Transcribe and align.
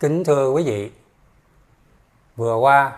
Kính 0.00 0.24
thưa 0.24 0.50
quý 0.50 0.62
vị, 0.62 0.90
vừa 2.36 2.56
qua, 2.56 2.92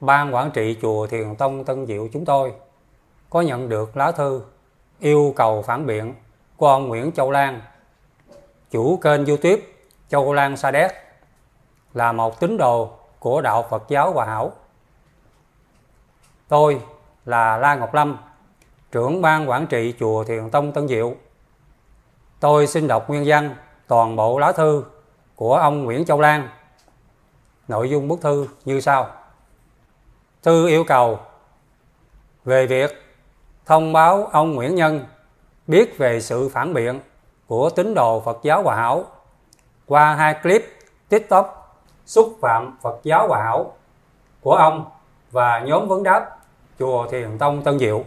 Ban 0.00 0.34
Quản 0.34 0.50
trị 0.50 0.76
Chùa 0.82 1.06
Thiền 1.06 1.36
Tông 1.36 1.64
Tân 1.64 1.86
Diệu 1.86 2.08
chúng 2.12 2.24
tôi 2.24 2.52
có 3.30 3.40
nhận 3.40 3.68
được 3.68 3.96
lá 3.96 4.12
thư 4.12 4.42
yêu 4.98 5.32
cầu 5.36 5.62
phản 5.62 5.86
biện 5.86 6.14
của 6.56 6.68
ông 6.68 6.88
Nguyễn 6.88 7.12
Châu 7.12 7.30
Lan, 7.30 7.60
chủ 8.70 8.96
kênh 8.96 9.26
youtube 9.26 9.62
Châu 10.08 10.32
Lan 10.32 10.56
Sa 10.56 10.70
Đéc, 10.70 10.90
là 11.94 12.12
một 12.12 12.40
tín 12.40 12.56
đồ 12.56 12.90
của 13.18 13.40
Đạo 13.40 13.66
Phật 13.70 13.82
giáo 13.88 14.12
Hòa 14.12 14.26
Hảo. 14.26 14.52
Tôi 16.48 16.80
là 17.24 17.56
La 17.56 17.74
Ngọc 17.74 17.94
Lâm, 17.94 18.18
trưởng 18.92 19.22
ban 19.22 19.50
quản 19.50 19.66
trị 19.66 19.94
Chùa 20.00 20.24
Thiền 20.24 20.50
Tông 20.50 20.72
Tân 20.72 20.88
Diệu. 20.88 21.14
Tôi 22.40 22.66
xin 22.66 22.88
đọc 22.88 23.10
nguyên 23.10 23.22
văn 23.26 23.56
toàn 23.88 24.16
bộ 24.16 24.38
lá 24.38 24.52
thư 24.52 24.84
của 25.36 25.56
ông 25.56 25.84
Nguyễn 25.84 26.04
Châu 26.04 26.20
Lan. 26.20 26.48
Nội 27.68 27.90
dung 27.90 28.08
bức 28.08 28.20
thư 28.20 28.48
như 28.64 28.80
sau. 28.80 29.10
Thư 30.42 30.68
yêu 30.68 30.84
cầu 30.84 31.18
về 32.44 32.66
việc 32.66 32.90
thông 33.66 33.92
báo 33.92 34.24
ông 34.24 34.54
Nguyễn 34.54 34.74
Nhân 34.74 35.06
biết 35.66 35.98
về 35.98 36.20
sự 36.20 36.48
phản 36.48 36.74
biện 36.74 37.00
của 37.46 37.70
tín 37.70 37.94
đồ 37.94 38.20
Phật 38.20 38.38
giáo 38.42 38.62
Hòa 38.62 38.76
Hảo 38.76 39.04
qua 39.86 40.14
hai 40.14 40.34
clip 40.42 40.78
TikTok 41.08 41.76
xúc 42.06 42.38
phạm 42.40 42.76
Phật 42.82 43.00
giáo 43.02 43.28
Hòa 43.28 43.42
Hảo 43.42 43.72
của 44.40 44.54
ông 44.54 44.90
và 45.30 45.60
nhóm 45.60 45.88
vấn 45.88 46.02
đáp 46.02 46.36
chùa 46.78 47.06
Thiền 47.10 47.38
Tông 47.38 47.64
Tân 47.64 47.78
Diệu. 47.78 48.04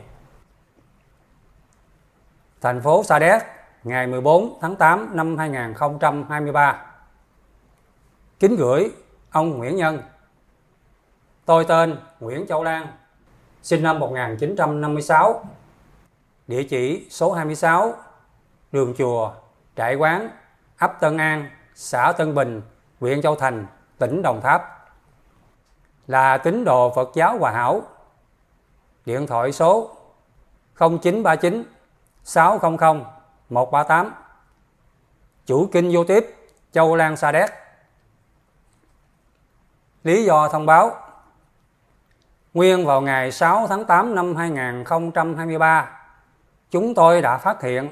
Thành 2.62 2.82
phố 2.82 3.04
Sa 3.04 3.20
Đéc, 3.20 3.42
ngày 3.84 4.08
14 4.08 4.58
tháng 4.62 4.76
8 4.76 5.10
năm 5.14 5.38
2023. 5.38 6.87
Kính 8.40 8.56
gửi 8.56 8.92
ông 9.32 9.58
Nguyễn 9.58 9.76
Nhân. 9.76 10.02
Tôi 11.46 11.66
tên 11.66 12.00
Nguyễn 12.20 12.48
Châu 12.48 12.64
Lan, 12.64 12.88
sinh 13.62 13.84
năm 13.84 14.00
1956, 14.00 15.44
địa 16.48 16.64
chỉ 16.64 17.08
số 17.10 17.32
26, 17.32 17.94
đường 18.72 18.94
chùa, 18.98 19.32
trại 19.76 19.96
quán, 19.96 20.30
ấp 20.78 21.00
Tân 21.00 21.18
An, 21.18 21.50
xã 21.76 22.12
Tân 22.18 22.36
Bình, 22.36 22.62
huyện 23.00 23.22
Châu 23.22 23.36
Thành, 23.36 23.66
tỉnh 23.98 24.22
Đồng 24.22 24.42
Tháp. 24.42 24.90
Là 26.08 26.38
tín 26.38 26.64
đồ 26.64 26.94
Phật 26.96 27.10
giáo 27.14 27.38
Hòa 27.38 27.52
Hảo. 27.52 27.82
Điện 29.06 29.28
thoại 29.28 29.52
số 29.52 29.98
0939 30.80 31.64
600 32.24 33.04
138. 33.50 34.14
Chủ 35.46 35.70
kinh 35.72 35.90
vô 35.94 36.04
tiếp 36.04 36.36
Châu 36.72 36.96
Lan 36.96 37.18
Sa 37.18 37.32
Đéc. 37.32 37.67
Lý 40.04 40.26
do 40.26 40.50
thông 40.50 40.66
báo 40.66 40.96
Nguyên 42.54 42.86
vào 42.86 43.02
ngày 43.02 43.32
6 43.32 43.68
tháng 43.68 43.86
8 43.86 44.16
năm 44.16 44.36
2023, 44.36 45.90
chúng 46.72 46.96
tôi 46.96 47.22
đã 47.22 47.38
phát 47.38 47.62
hiện 47.62 47.90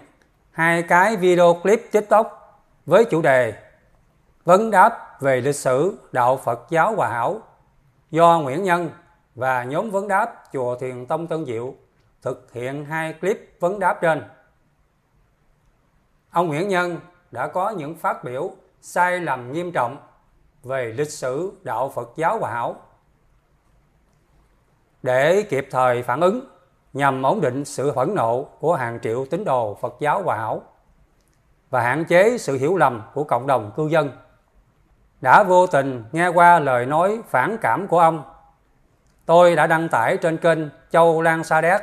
hai 0.51 0.83
cái 0.83 1.17
video 1.17 1.53
clip 1.53 1.89
TikTok 1.91 2.57
với 2.85 3.05
chủ 3.05 3.21
đề 3.21 3.53
Vấn 4.45 4.71
đáp 4.71 5.21
về 5.21 5.41
lịch 5.41 5.55
sử 5.55 5.97
Đạo 6.11 6.37
Phật 6.37 6.59
giáo 6.69 6.95
Hòa 6.95 7.09
Hảo 7.09 7.41
do 8.11 8.39
Nguyễn 8.39 8.63
Nhân 8.63 8.89
và 9.35 9.63
nhóm 9.63 9.91
vấn 9.91 10.07
đáp 10.07 10.43
Chùa 10.53 10.75
Thiền 10.75 11.05
Tông 11.05 11.27
Tân 11.27 11.45
Diệu 11.45 11.73
thực 12.21 12.53
hiện 12.53 12.85
hai 12.85 13.13
clip 13.13 13.57
vấn 13.59 13.79
đáp 13.79 13.97
trên. 14.01 14.23
Ông 16.31 16.47
Nguyễn 16.47 16.67
Nhân 16.67 16.99
đã 17.31 17.47
có 17.47 17.69
những 17.69 17.95
phát 17.95 18.23
biểu 18.23 18.51
sai 18.81 19.19
lầm 19.19 19.51
nghiêm 19.51 19.71
trọng 19.71 19.97
về 20.65 20.93
lịch 20.97 21.11
sử, 21.11 21.51
Đạo 21.63 21.89
Phật 21.89 22.09
giáo 22.15 22.39
Hòa 22.39 22.51
Hảo 22.51 22.75
để 25.03 25.41
kịp 25.49 25.67
thời 25.71 26.03
phản 26.03 26.21
ứng 26.21 26.45
nhằm 26.93 27.23
ổn 27.23 27.41
định 27.41 27.65
sự 27.65 27.91
phẫn 27.95 28.15
nộ 28.15 28.43
của 28.43 28.75
hàng 28.75 28.99
triệu 28.99 29.25
tín 29.25 29.43
đồ 29.43 29.77
Phật 29.81 29.95
giáo 29.99 30.23
Hòa 30.23 30.37
Hảo 30.37 30.61
và 31.69 31.81
hạn 31.81 32.05
chế 32.05 32.37
sự 32.37 32.57
hiểu 32.57 32.77
lầm 32.77 33.01
của 33.13 33.23
cộng 33.23 33.47
đồng 33.47 33.71
cư 33.75 33.87
dân, 33.87 34.09
đã 35.21 35.43
vô 35.43 35.67
tình 35.67 36.03
nghe 36.11 36.27
qua 36.27 36.59
lời 36.59 36.85
nói 36.85 37.21
phản 37.27 37.57
cảm 37.61 37.87
của 37.87 37.99
ông. 37.99 38.23
Tôi 39.25 39.55
đã 39.55 39.67
đăng 39.67 39.89
tải 39.89 40.17
trên 40.17 40.37
kênh 40.37 40.59
Châu 40.91 41.21
Lan 41.21 41.43
Sa 41.43 41.61
Đéc, 41.61 41.81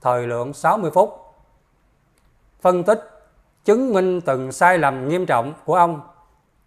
thời 0.00 0.26
lượng 0.26 0.52
60 0.52 0.90
phút 0.94 1.34
phân 2.60 2.84
tích, 2.84 3.10
chứng 3.64 3.92
minh 3.92 4.20
từng 4.20 4.52
sai 4.52 4.78
lầm 4.78 5.08
nghiêm 5.08 5.26
trọng 5.26 5.54
của 5.64 5.74
ông 5.74 6.00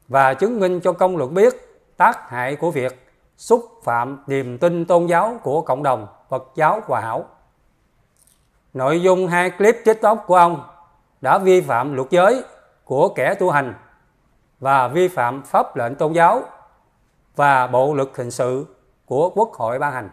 và 0.08 0.34
chứng 0.34 0.60
minh 0.60 0.80
cho 0.84 0.94
công 0.94 1.18
luận 1.18 1.34
biết 1.34 1.54
tác 1.98 2.30
hại 2.30 2.56
của 2.56 2.72
việc 2.72 3.10
xúc 3.38 3.66
phạm 3.84 4.24
niềm 4.28 4.58
tin 4.58 4.86
tôn 4.86 5.06
giáo 5.06 5.40
của 5.44 5.62
cộng 5.62 5.84
đồng 5.84 6.08
Phật 6.30 6.44
giáo 6.56 6.82
Hòa 6.86 7.02
Hảo. 7.02 7.26
Nội 8.74 9.02
dung 9.02 9.28
hai 9.28 9.52
clip 9.52 9.76
TikTok 9.86 10.24
của 10.28 10.36
ông 10.36 10.68
đã 11.22 11.38
vi 11.38 11.62
phạm 11.62 11.94
luật 11.94 12.10
giới 12.10 12.44
của 12.84 13.10
kẻ 13.10 13.36
tu 13.40 13.50
hành 13.50 13.74
và 14.60 14.88
vi 14.88 15.08
phạm 15.08 15.44
pháp 15.44 15.76
lệnh 15.76 15.96
tôn 15.96 16.14
giáo 16.14 16.44
và 17.36 17.68
bộ 17.68 17.94
luật 17.94 18.10
hình 18.16 18.32
sự 18.32 18.66
của 19.06 19.30
Quốc 19.30 19.54
hội 19.54 19.80
ban 19.80 19.94
hành. 19.94 20.10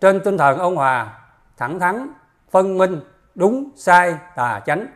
Trên 0.00 0.20
tinh 0.24 0.38
thần 0.38 0.58
ông 0.58 0.76
hòa, 0.76 1.18
thẳng 1.56 1.80
thắn, 1.80 2.12
phân 2.50 2.78
minh, 2.78 3.00
đúng, 3.34 3.70
sai, 3.76 4.18
tà, 4.36 4.60
chánh, 4.66 4.86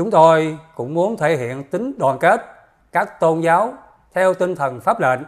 chúng 0.00 0.10
tôi 0.10 0.58
cũng 0.74 0.94
muốn 0.94 1.16
thể 1.16 1.36
hiện 1.36 1.64
tính 1.64 1.98
đoàn 1.98 2.18
kết 2.18 2.40
các 2.92 3.20
tôn 3.20 3.40
giáo 3.40 3.74
theo 4.12 4.34
tinh 4.34 4.54
thần 4.54 4.80
pháp 4.80 5.00
lệnh 5.00 5.20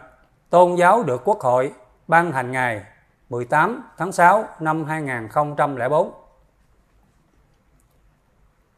tôn 0.49 0.75
giáo 0.75 1.03
được 1.03 1.21
Quốc 1.25 1.39
hội 1.39 1.73
ban 2.07 2.31
hành 2.31 2.51
ngày 2.51 2.83
18 3.29 3.83
tháng 3.97 4.11
6 4.11 4.45
năm 4.59 4.85
2004. 4.85 6.11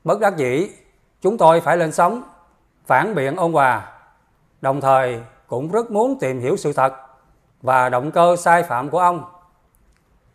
Bất 0.04 0.20
đắc 0.20 0.38
dĩ, 0.38 0.70
chúng 1.22 1.38
tôi 1.38 1.62
phải 1.62 1.78
lên 1.78 1.92
sóng 1.92 2.24
phản 2.86 3.16
biện 3.16 3.36
ông 3.36 3.54
Hòa, 3.54 3.92
đồng 4.62 4.82
thời 4.82 5.24
cũng 5.48 5.72
rất 5.72 5.92
muốn 5.92 6.20
tìm 6.20 6.40
hiểu 6.40 6.58
sự 6.58 6.74
thật 6.74 6.94
và 7.62 7.90
động 7.90 8.12
cơ 8.12 8.36
sai 8.36 8.64
phạm 8.64 8.90
của 8.90 9.00
ông 9.00 9.24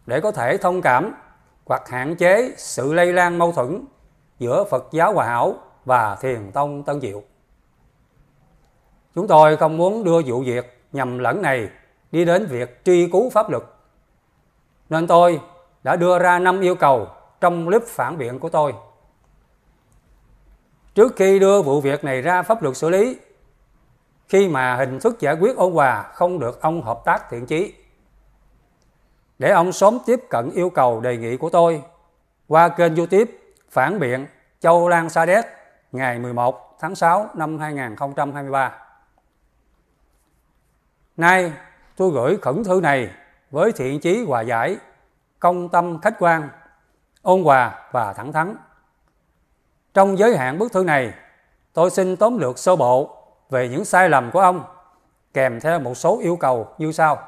để 0.06 0.20
có 0.20 0.32
thể 0.32 0.56
thông 0.56 0.82
cảm 0.82 1.14
hoặc 1.66 1.88
hạn 1.88 2.16
chế 2.16 2.54
sự 2.56 2.92
lây 2.92 3.12
lan 3.12 3.38
mâu 3.38 3.52
thuẫn 3.52 3.84
giữa 4.40 4.64
Phật 4.64 4.88
giáo 4.92 5.12
Hòa 5.12 5.26
Hảo 5.26 5.54
và 5.84 6.16
Thiền 6.16 6.52
Tông 6.52 6.82
Tân 6.82 7.00
Diệu. 7.00 7.22
Chúng 9.14 9.28
tôi 9.28 9.56
không 9.56 9.76
muốn 9.76 10.04
đưa 10.04 10.22
vụ 10.22 10.40
việc 10.40 10.82
nhầm 10.92 11.18
lẫn 11.18 11.42
này 11.42 11.68
đi 12.12 12.24
đến 12.24 12.46
việc 12.46 12.84
truy 12.84 13.08
cứu 13.12 13.30
pháp 13.30 13.50
luật. 13.50 13.62
Nên 14.88 15.06
tôi 15.06 15.40
đã 15.82 15.96
đưa 15.96 16.18
ra 16.18 16.38
năm 16.38 16.60
yêu 16.60 16.74
cầu 16.74 17.06
trong 17.40 17.66
clip 17.66 17.82
phản 17.82 18.18
biện 18.18 18.38
của 18.38 18.48
tôi. 18.48 18.74
Trước 20.94 21.12
khi 21.16 21.38
đưa 21.38 21.62
vụ 21.62 21.80
việc 21.80 22.04
này 22.04 22.22
ra 22.22 22.42
pháp 22.42 22.62
luật 22.62 22.76
xử 22.76 22.90
lý, 22.90 23.16
khi 24.28 24.48
mà 24.48 24.76
hình 24.76 25.00
thức 25.00 25.20
giải 25.20 25.36
quyết 25.40 25.56
ôn 25.56 25.72
hòa 25.72 26.02
không 26.02 26.38
được 26.38 26.60
ông 26.60 26.82
hợp 26.82 27.00
tác 27.04 27.30
thiện 27.30 27.46
chí, 27.46 27.74
để 29.38 29.50
ông 29.50 29.72
sớm 29.72 29.98
tiếp 30.06 30.20
cận 30.30 30.50
yêu 30.50 30.70
cầu 30.70 31.00
đề 31.00 31.16
nghị 31.16 31.36
của 31.36 31.50
tôi 31.50 31.82
qua 32.48 32.68
kênh 32.68 32.96
youtube 32.96 33.32
phản 33.70 34.00
biện 34.00 34.26
Châu 34.60 34.88
Lan 34.88 35.10
Sa 35.10 35.26
Đéc 35.26 35.46
ngày 35.92 36.18
11 36.18 36.76
tháng 36.80 36.94
6 36.94 37.28
năm 37.34 37.58
2023. 37.58 38.72
Nay 41.16 41.52
tôi 41.96 42.10
gửi 42.10 42.38
khẩn 42.42 42.64
thư 42.64 42.80
này 42.80 43.10
với 43.50 43.72
thiện 43.72 44.00
chí 44.00 44.24
hòa 44.24 44.40
giải, 44.40 44.76
công 45.38 45.68
tâm 45.68 46.00
khách 46.00 46.14
quan, 46.18 46.48
ôn 47.22 47.42
hòa 47.42 47.88
và 47.92 48.12
thẳng 48.12 48.32
thắn. 48.32 48.56
Trong 49.94 50.18
giới 50.18 50.36
hạn 50.36 50.58
bức 50.58 50.72
thư 50.72 50.84
này, 50.84 51.14
tôi 51.72 51.90
xin 51.90 52.16
tóm 52.16 52.38
lược 52.38 52.58
sơ 52.58 52.76
bộ 52.76 53.16
về 53.50 53.68
những 53.68 53.84
sai 53.84 54.08
lầm 54.08 54.30
của 54.30 54.40
ông, 54.40 54.64
kèm 55.34 55.60
theo 55.60 55.80
một 55.80 55.94
số 55.94 56.18
yêu 56.20 56.36
cầu 56.36 56.74
như 56.78 56.92
sau. 56.92 57.18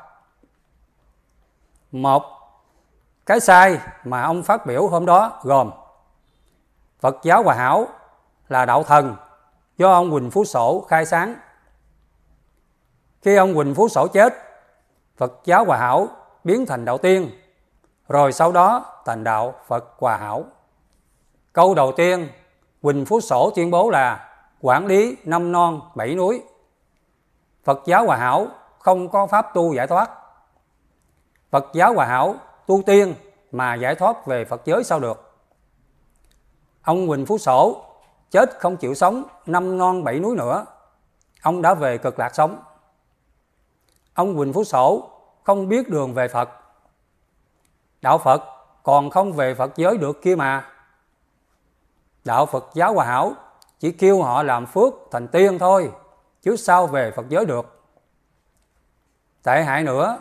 Một, 1.93 2.23
cái 3.27 3.41
sai 3.41 3.79
mà 4.05 4.23
ông 4.23 4.43
phát 4.43 4.67
biểu 4.67 4.89
hôm 4.89 5.07
đó 5.07 5.41
gồm 5.43 5.71
Phật 7.03 7.17
giáo 7.23 7.43
Hòa 7.43 7.55
Hảo 7.55 7.89
là 8.49 8.65
đạo 8.65 8.83
thần 8.83 9.17
do 9.77 9.93
ông 9.93 10.11
Quỳnh 10.11 10.31
Phú 10.31 10.45
Sổ 10.45 10.85
khai 10.89 11.07
sáng 11.07 11.35
khi 13.23 13.37
ông 13.37 13.55
Quỳnh 13.55 13.75
Phú 13.75 13.89
Sổ 13.89 14.07
chết, 14.07 14.35
Phật 15.17 15.33
giáo 15.45 15.65
Hòa 15.65 15.79
Hảo 15.79 16.09
biến 16.45 16.67
thành 16.67 16.85
đạo 16.85 16.99
tiên, 16.99 17.31
rồi 18.09 18.33
sau 18.33 18.53
đó 18.53 18.85
thành 19.05 19.25
đạo 19.25 19.55
Phật 19.67 19.85
Hòa 19.99 20.17
Hảo. 20.17 20.45
Câu 21.53 21.75
đầu 21.75 21.93
tiên, 21.93 22.29
Quỳnh 22.83 23.07
Phú 23.07 23.21
Sổ 23.21 23.53
tuyên 23.57 23.71
bố 23.71 23.91
là 23.91 24.35
quản 24.61 24.87
lý 24.87 25.17
năm 25.25 25.53
non 25.53 25.81
bảy 25.95 26.15
núi. 26.15 26.43
Phật 27.65 27.81
giáo 27.87 28.07
Hòa 28.07 28.17
Hảo 28.17 28.47
không 28.79 29.09
có 29.09 29.27
pháp 29.27 29.55
tu 29.55 29.75
giải 29.75 29.87
thoát. 29.87 30.11
Phật 31.51 31.67
giáo 31.75 31.95
Hòa 31.95 32.07
Hảo 32.07 32.35
tu 32.67 32.83
tiên 32.87 33.15
mà 33.53 33.75
giải 33.75 33.95
thoát 33.95 34.27
về 34.27 34.45
Phật 34.45 34.63
giới 34.65 34.85
sao 34.85 35.01
được. 35.01 35.32
Ông 36.83 37.09
Quỳnh 37.09 37.27
Phú 37.27 37.39
Sổ 37.39 37.85
chết 38.31 38.51
không 38.61 38.77
chịu 38.77 38.95
sống 38.95 39.25
năm 39.47 39.79
non 39.79 40.05
bảy 40.05 40.19
núi 40.21 40.37
nữa 40.37 40.65
ông 41.43 41.63
đã 41.63 41.75
về 41.75 41.99
cực 41.99 42.19
lạc 42.19 42.35
sống. 42.35 42.63
Ông 44.15 44.37
Quỳnh 44.37 44.53
Phú 44.53 44.65
Sổ 44.65 45.11
không 45.45 45.69
biết 45.69 45.89
đường 45.89 46.15
về 46.15 46.29
Phật. 46.29 46.51
Đạo 48.03 48.19
Phật 48.19 48.43
còn 48.83 49.11
không 49.11 49.33
về 49.33 49.55
Phật 49.55 49.77
giới 49.77 49.99
được 49.99 50.23
kia 50.23 50.37
mà. 50.37 50.69
Đạo 52.25 52.47
Phật 52.47 52.71
giáo 52.75 52.95
Hòa 52.95 53.07
Hảo 53.07 53.33
chỉ 53.79 53.93
kêu 53.93 54.23
họ 54.23 54.43
làm 54.43 54.67
phước 54.67 54.95
thành 55.11 55.29
tiên 55.29 55.59
thôi, 55.59 55.93
chứ 56.43 56.57
sao 56.57 56.87
về 56.87 57.11
Phật 57.11 57.29
giới 57.29 57.45
được. 57.45 57.83
Tệ 59.43 59.63
hại 59.63 59.83
nữa 59.83 60.19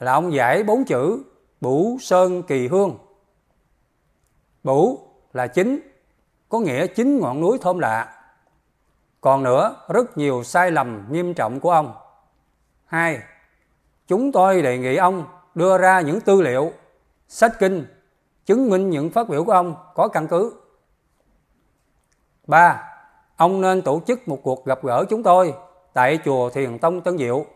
là 0.00 0.12
ông 0.12 0.34
giải 0.34 0.62
bốn 0.62 0.84
chữ 0.84 1.22
Bủ 1.60 1.96
Sơn 2.00 2.42
Kỳ 2.42 2.68
Hương. 2.68 2.98
Bủ 4.64 4.98
là 5.32 5.46
chính, 5.46 5.93
có 6.48 6.60
nghĩa 6.60 6.86
chính 6.86 7.20
ngọn 7.20 7.40
núi 7.40 7.58
thơm 7.58 7.78
lạ. 7.78 8.14
Còn 9.20 9.42
nữa, 9.42 9.76
rất 9.88 10.18
nhiều 10.18 10.44
sai 10.44 10.70
lầm 10.70 11.06
nghiêm 11.10 11.34
trọng 11.34 11.60
của 11.60 11.70
ông. 11.70 11.94
Hai, 12.86 13.18
chúng 14.06 14.32
tôi 14.32 14.62
đề 14.62 14.78
nghị 14.78 14.96
ông 14.96 15.24
đưa 15.54 15.78
ra 15.78 16.00
những 16.00 16.20
tư 16.20 16.42
liệu, 16.42 16.72
sách 17.28 17.52
kinh, 17.58 17.86
chứng 18.46 18.70
minh 18.70 18.90
những 18.90 19.10
phát 19.10 19.28
biểu 19.28 19.44
của 19.44 19.52
ông 19.52 19.74
có 19.94 20.08
căn 20.08 20.28
cứ. 20.28 20.52
Ba, 22.46 22.82
ông 23.36 23.60
nên 23.60 23.82
tổ 23.82 24.00
chức 24.06 24.28
một 24.28 24.38
cuộc 24.42 24.66
gặp 24.66 24.78
gỡ 24.82 25.04
chúng 25.10 25.22
tôi 25.22 25.54
tại 25.92 26.18
chùa 26.24 26.50
Thiền 26.50 26.78
Tông 26.78 27.00
Tân 27.00 27.18
Diệu 27.18 27.46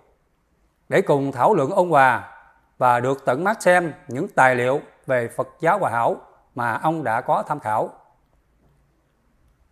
để 0.89 1.03
cùng 1.03 1.33
thảo 1.33 1.55
luận 1.55 1.71
ôn 1.71 1.91
hòa 1.91 2.35
và 2.79 3.01
được 3.01 3.25
tận 3.25 3.45
mắt 3.45 3.63
xem 3.63 3.93
những 4.09 4.29
tài 4.29 4.55
liệu 4.55 4.81
về 5.07 5.29
Phật 5.37 5.49
giáo 5.61 5.79
Hòa 5.79 5.91
Hảo 5.91 6.17
mà 6.55 6.79
ông 6.83 7.05
đã 7.05 7.21
có 7.21 7.43
tham 7.43 7.61
khảo. 7.61 7.91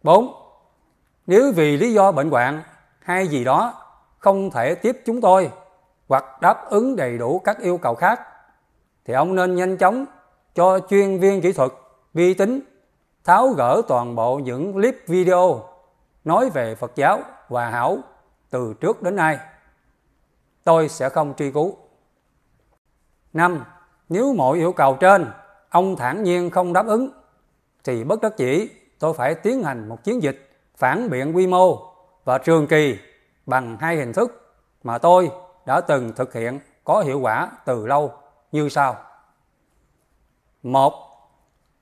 4. 0.06 0.34
Nếu 1.26 1.52
vì 1.52 1.76
lý 1.76 1.92
do 1.92 2.12
bệnh 2.12 2.30
hoạn 2.30 2.62
hay 2.98 3.26
gì 3.26 3.44
đó 3.44 3.74
không 4.18 4.50
thể 4.50 4.74
tiếp 4.74 5.02
chúng 5.06 5.20
tôi 5.20 5.50
hoặc 6.08 6.40
đáp 6.40 6.70
ứng 6.70 6.96
đầy 6.96 7.18
đủ 7.18 7.38
các 7.38 7.58
yêu 7.58 7.78
cầu 7.78 7.94
khác, 7.94 8.20
thì 9.04 9.14
ông 9.14 9.34
nên 9.34 9.54
nhanh 9.54 9.76
chóng 9.76 10.04
cho 10.54 10.78
chuyên 10.90 11.18
viên 11.20 11.40
kỹ 11.40 11.52
thuật 11.52 11.72
vi 12.14 12.34
tính 12.34 12.60
tháo 13.24 13.48
gỡ 13.48 13.82
toàn 13.88 14.14
bộ 14.14 14.38
những 14.38 14.72
clip 14.72 14.96
video 15.06 15.64
nói 16.24 16.50
về 16.50 16.74
Phật 16.74 16.92
giáo 16.94 17.20
Hòa 17.48 17.70
Hảo 17.70 17.98
từ 18.50 18.74
trước 18.80 19.02
đến 19.02 19.16
nay. 19.16 19.38
Tôi 20.64 20.88
sẽ 20.88 21.08
không 21.08 21.34
truy 21.34 21.50
cứu. 21.50 21.76
5. 23.32 23.64
Nếu 24.08 24.32
mọi 24.32 24.58
yêu 24.58 24.72
cầu 24.72 24.96
trên 25.00 25.26
ông 25.70 25.96
thản 25.96 26.22
nhiên 26.22 26.50
không 26.50 26.72
đáp 26.72 26.86
ứng, 26.86 27.10
thì 27.84 28.04
bất 28.04 28.20
đắc 28.20 28.36
dĩ 28.36 28.68
tôi 28.98 29.14
phải 29.14 29.34
tiến 29.34 29.62
hành 29.62 29.88
một 29.88 30.04
chiến 30.04 30.22
dịch 30.22 30.50
phản 30.76 31.10
biện 31.10 31.36
quy 31.36 31.46
mô 31.46 31.92
và 32.24 32.38
trường 32.38 32.66
kỳ 32.66 32.98
bằng 33.46 33.76
hai 33.80 33.96
hình 33.96 34.12
thức 34.12 34.56
mà 34.82 34.98
tôi 34.98 35.30
đã 35.66 35.80
từng 35.80 36.12
thực 36.16 36.34
hiện 36.34 36.60
có 36.84 37.00
hiệu 37.00 37.20
quả 37.20 37.50
từ 37.64 37.86
lâu 37.86 38.12
như 38.52 38.68
sau. 38.68 38.96
Một, 40.62 40.94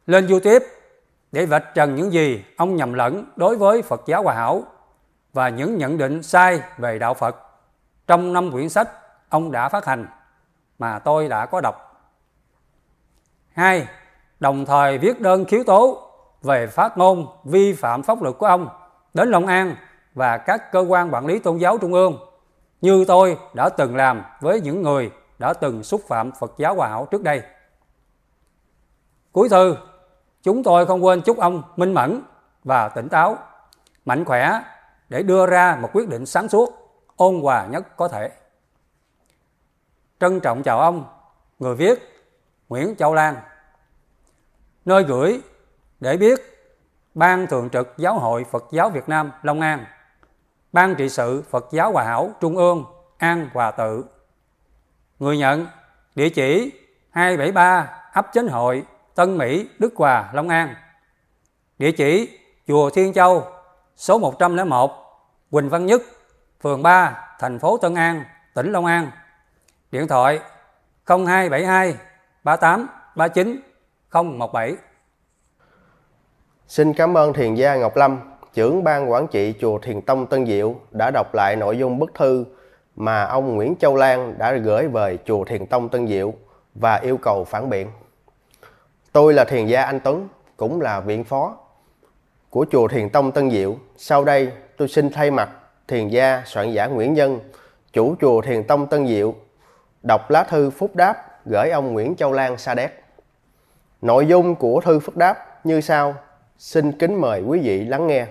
lên 0.06 0.26
YouTube 0.26 0.66
để 1.32 1.46
vạch 1.46 1.64
trần 1.74 1.94
những 1.94 2.12
gì 2.12 2.44
ông 2.56 2.76
nhầm 2.76 2.92
lẫn 2.92 3.24
đối 3.36 3.56
với 3.56 3.82
Phật 3.82 4.02
giáo 4.06 4.22
Hòa 4.22 4.34
Hảo 4.34 4.62
và 5.32 5.48
những 5.48 5.78
nhận 5.78 5.98
định 5.98 6.22
sai 6.22 6.60
về 6.78 6.98
đạo 6.98 7.14
Phật 7.14 7.36
trong 8.06 8.32
năm 8.32 8.50
quyển 8.52 8.68
sách 8.68 8.88
ông 9.28 9.52
đã 9.52 9.68
phát 9.68 9.84
hành 9.84 10.06
mà 10.78 10.98
tôi 10.98 11.28
đã 11.28 11.46
có 11.46 11.60
đọc. 11.60 12.10
Hai, 13.52 13.86
đồng 14.40 14.66
thời 14.66 14.98
viết 14.98 15.20
đơn 15.20 15.44
khiếu 15.44 15.64
tố 15.64 16.03
về 16.44 16.66
phát 16.66 16.98
ngôn 16.98 17.26
vi 17.44 17.72
phạm 17.72 18.02
pháp 18.02 18.22
luật 18.22 18.34
của 18.38 18.46
ông 18.46 18.68
đến 19.14 19.28
Long 19.28 19.46
An 19.46 19.76
và 20.14 20.38
các 20.38 20.72
cơ 20.72 20.80
quan 20.80 21.14
quản 21.14 21.26
lý 21.26 21.38
tôn 21.38 21.58
giáo 21.58 21.78
trung 21.78 21.92
ương 21.92 22.18
như 22.80 23.04
tôi 23.08 23.38
đã 23.54 23.68
từng 23.68 23.96
làm 23.96 24.22
với 24.40 24.60
những 24.60 24.82
người 24.82 25.10
đã 25.38 25.52
từng 25.52 25.82
xúc 25.82 26.02
phạm 26.08 26.32
Phật 26.32 26.52
giáo 26.58 26.74
Hòa 26.74 26.88
Hảo 26.88 27.08
trước 27.10 27.22
đây. 27.22 27.42
Cuối 29.32 29.48
thư, 29.48 29.76
chúng 30.42 30.62
tôi 30.62 30.86
không 30.86 31.04
quên 31.04 31.20
chúc 31.20 31.38
ông 31.38 31.62
minh 31.76 31.94
mẫn 31.94 32.22
và 32.64 32.88
tỉnh 32.88 33.08
táo, 33.08 33.38
mạnh 34.04 34.24
khỏe 34.24 34.60
để 35.08 35.22
đưa 35.22 35.46
ra 35.46 35.78
một 35.80 35.90
quyết 35.92 36.08
định 36.08 36.26
sáng 36.26 36.48
suốt, 36.48 36.98
ôn 37.16 37.40
hòa 37.40 37.66
nhất 37.66 37.96
có 37.96 38.08
thể. 38.08 38.30
Trân 40.20 40.40
trọng 40.40 40.62
chào 40.62 40.80
ông, 40.80 41.04
người 41.58 41.74
viết 41.74 41.98
Nguyễn 42.68 42.96
Châu 42.96 43.14
Lan. 43.14 43.34
Nơi 44.84 45.02
gửi 45.02 45.40
để 46.04 46.16
biết 46.16 46.40
Ban 47.14 47.46
Thường 47.46 47.70
trực 47.70 47.94
Giáo 47.96 48.18
hội 48.18 48.44
Phật 48.44 48.64
giáo 48.70 48.90
Việt 48.90 49.08
Nam 49.08 49.30
Long 49.42 49.60
An, 49.60 49.84
Ban 50.72 50.94
trị 50.94 51.08
sự 51.08 51.42
Phật 51.50 51.66
giáo 51.72 51.92
Hòa 51.92 52.04
Hảo 52.04 52.30
Trung 52.40 52.56
ương 52.56 52.84
An 53.18 53.48
Hòa 53.54 53.70
Tự. 53.70 54.04
Người 55.18 55.38
nhận 55.38 55.66
địa 56.14 56.28
chỉ 56.28 56.72
273 57.10 57.98
ấp 58.12 58.26
Chánh 58.32 58.48
Hội, 58.48 58.84
Tân 59.14 59.38
Mỹ, 59.38 59.68
Đức 59.78 59.94
Hòa, 59.96 60.30
Long 60.32 60.48
An. 60.48 60.74
Địa 61.78 61.92
chỉ 61.92 62.38
Chùa 62.66 62.90
Thiên 62.90 63.12
Châu, 63.12 63.46
số 63.96 64.18
101, 64.18 64.90
Quỳnh 65.50 65.68
Văn 65.68 65.86
Nhất, 65.86 66.02
phường 66.60 66.82
3, 66.82 67.26
thành 67.38 67.58
phố 67.58 67.78
Tân 67.78 67.94
An, 67.94 68.24
tỉnh 68.54 68.72
Long 68.72 68.84
An. 68.84 69.10
Điện 69.90 70.08
thoại 70.08 70.40
0272 71.06 71.94
38 72.44 72.88
39 73.16 73.60
017. 74.38 74.76
Xin 76.68 76.94
cảm 76.94 77.16
ơn 77.16 77.32
Thiền 77.32 77.54
gia 77.54 77.76
Ngọc 77.76 77.96
Lâm, 77.96 78.20
trưởng 78.54 78.84
ban 78.84 79.10
quản 79.10 79.26
trị 79.26 79.54
chùa 79.60 79.78
Thiền 79.78 80.00
Tông 80.00 80.26
Tân 80.26 80.46
Diệu 80.46 80.74
đã 80.90 81.10
đọc 81.10 81.34
lại 81.34 81.56
nội 81.56 81.78
dung 81.78 81.98
bức 81.98 82.14
thư 82.14 82.44
mà 82.96 83.24
ông 83.24 83.54
Nguyễn 83.54 83.74
Châu 83.80 83.96
Lan 83.96 84.34
đã 84.38 84.52
gửi 84.52 84.88
về 84.88 85.18
chùa 85.24 85.44
Thiền 85.44 85.66
Tông 85.66 85.88
Tân 85.88 86.08
Diệu 86.08 86.34
và 86.74 86.96
yêu 86.96 87.16
cầu 87.16 87.44
phản 87.44 87.70
biện. 87.70 87.88
Tôi 89.12 89.34
là 89.34 89.44
Thiền 89.44 89.66
gia 89.66 89.82
Anh 89.82 90.00
Tuấn, 90.00 90.28
cũng 90.56 90.80
là 90.80 91.00
viện 91.00 91.24
phó 91.24 91.56
của 92.50 92.66
chùa 92.70 92.88
Thiền 92.88 93.10
Tông 93.10 93.32
Tân 93.32 93.50
Diệu. 93.50 93.76
Sau 93.96 94.24
đây, 94.24 94.52
tôi 94.76 94.88
xin 94.88 95.10
thay 95.10 95.30
mặt 95.30 95.50
Thiền 95.88 96.08
gia 96.08 96.42
soạn 96.46 96.72
giả 96.72 96.86
Nguyễn 96.86 97.14
Nhân, 97.14 97.40
chủ 97.92 98.14
chùa 98.20 98.40
Thiền 98.40 98.64
Tông 98.64 98.86
Tân 98.86 99.08
Diệu, 99.08 99.34
đọc 100.02 100.30
lá 100.30 100.42
thư 100.44 100.70
phúc 100.70 100.96
đáp 100.96 101.44
gửi 101.46 101.70
ông 101.70 101.92
Nguyễn 101.92 102.14
Châu 102.16 102.32
Lan 102.32 102.56
Sa 102.56 102.74
Đéc. 102.74 103.04
Nội 104.02 104.26
dung 104.26 104.54
của 104.54 104.80
thư 104.80 105.00
phúc 105.00 105.16
đáp 105.16 105.66
như 105.66 105.80
sau. 105.80 106.14
Xin 106.58 106.92
kính 106.92 107.20
mời 107.20 107.42
quý 107.42 107.60
vị 107.60 107.84
lắng 107.84 108.06
nghe. 108.06 108.26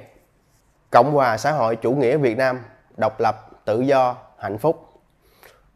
Cộng 0.89 1.11
hòa 1.11 1.37
xã 1.37 1.51
hội 1.51 1.75
chủ 1.75 1.91
nghĩa 1.91 2.17
Việt 2.17 2.37
Nam, 2.37 2.59
độc 2.97 3.19
lập, 3.19 3.65
tự 3.65 3.81
do, 3.81 4.15
hạnh 4.37 4.57
phúc. 4.57 4.89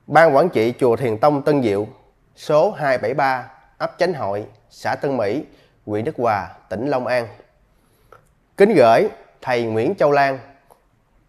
Ban 0.08 0.36
quản 0.36 0.50
trị 0.50 0.74
chùa 0.80 0.96
Thiền 0.96 1.18
Tông 1.18 1.42
Tân 1.42 1.63
Diệu, 1.63 1.88
số 2.36 2.72
273, 2.72 3.51
ấp 3.77 3.96
Chánh 3.98 4.13
Hội, 4.13 4.46
xã 4.70 4.96
Tân 4.96 5.18
Mỹ, 5.18 5.44
huyện 5.86 6.06
Đức 6.06 6.16
Hòa, 6.18 6.50
tỉnh 6.70 6.88
Long 6.88 7.08
An. 7.08 7.27
Kính 8.58 8.74
gửi 8.75 9.10
thầy 9.42 9.63
Nguyễn 9.63 9.96
Châu 9.96 10.12
Lan, 10.12 10.39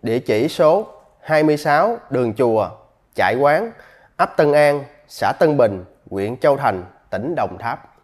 địa 0.03 0.19
chỉ 0.19 0.49
số 0.49 0.87
26 1.21 1.99
đường 2.11 2.35
chùa, 2.35 2.71
Trại 3.15 3.35
quán, 3.35 3.73
ấp 4.17 4.37
Tân 4.37 4.53
An, 4.53 4.85
xã 5.09 5.33
Tân 5.39 5.57
Bình, 5.57 5.85
huyện 6.11 6.37
Châu 6.37 6.57
Thành, 6.57 6.85
tỉnh 7.11 7.35
Đồng 7.35 7.59
Tháp. 7.59 7.95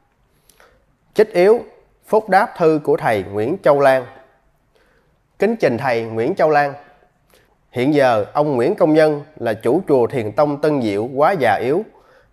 Chích 1.14 1.32
yếu 1.32 1.60
phúc 2.06 2.28
đáp 2.28 2.54
thư 2.56 2.80
của 2.84 2.96
thầy 2.96 3.22
Nguyễn 3.22 3.56
Châu 3.62 3.80
Lan. 3.80 4.06
Kính 5.38 5.56
trình 5.56 5.78
thầy 5.78 6.02
Nguyễn 6.02 6.34
Châu 6.34 6.50
Lan. 6.50 6.74
Hiện 7.70 7.94
giờ 7.94 8.26
ông 8.32 8.56
Nguyễn 8.56 8.74
Công 8.74 8.94
Nhân 8.94 9.22
là 9.36 9.54
chủ 9.54 9.82
chùa 9.88 10.06
Thiền 10.06 10.32
Tông 10.32 10.60
Tân 10.60 10.82
Diệu 10.82 11.08
quá 11.14 11.32
già 11.32 11.54
yếu, 11.54 11.82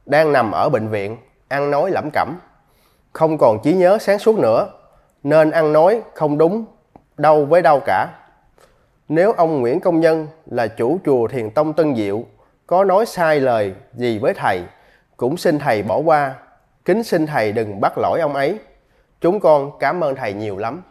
đang 0.06 0.34
nằm 0.34 0.51
ở 0.51 0.70
bệnh 0.70 0.88
viện, 0.88 1.18
ăn 1.48 1.72
nói 1.72 1.92
lẩm 1.92 2.10
cẩm, 2.13 2.40
không 3.13 3.38
còn 3.38 3.58
trí 3.63 3.74
nhớ 3.74 3.98
sáng 4.01 4.20
suốt 4.20 4.40
nữa, 4.40 4.70
nên 5.24 5.51
ăn 5.51 5.74
nói 5.74 6.01
không 6.13 6.38
đúng 6.38 6.66
đâu 7.18 7.46
với 7.46 7.62
đâu 7.62 7.82
cả. 7.86 8.08
Nếu 9.10 9.32
ông 9.32 9.62
Nguyễn 9.62 9.80
Công 9.80 10.00
Nhân 10.00 10.28
là 10.46 10.68
chủ 10.68 11.00
chùa 11.06 11.28
Thiền 11.28 11.50
Tông 11.50 11.74
Tân 11.74 11.96
Diệu 11.96 12.24
có 12.68 12.84
nói 12.84 13.06
sai 13.06 13.40
lời 13.40 13.74
gì 13.94 14.20
với 14.20 14.34
thầy, 14.34 14.63
cũng 15.18 15.38
xin 15.38 15.60
thầy 15.60 15.84
bỏ 15.84 15.98
qua, 15.98 16.34
kính 16.86 17.04
xin 17.04 17.25
thầy 17.25 17.51
đừng 17.51 17.82
bắt 17.82 17.98
lỗi 17.98 18.20
ông 18.20 18.34
ấy. 18.34 18.60
Chúng 19.22 19.40
con 19.40 19.72
cảm 19.80 20.04
ơn 20.04 20.16
thầy 20.16 20.34
nhiều 20.34 20.58
lắm. 20.58 20.82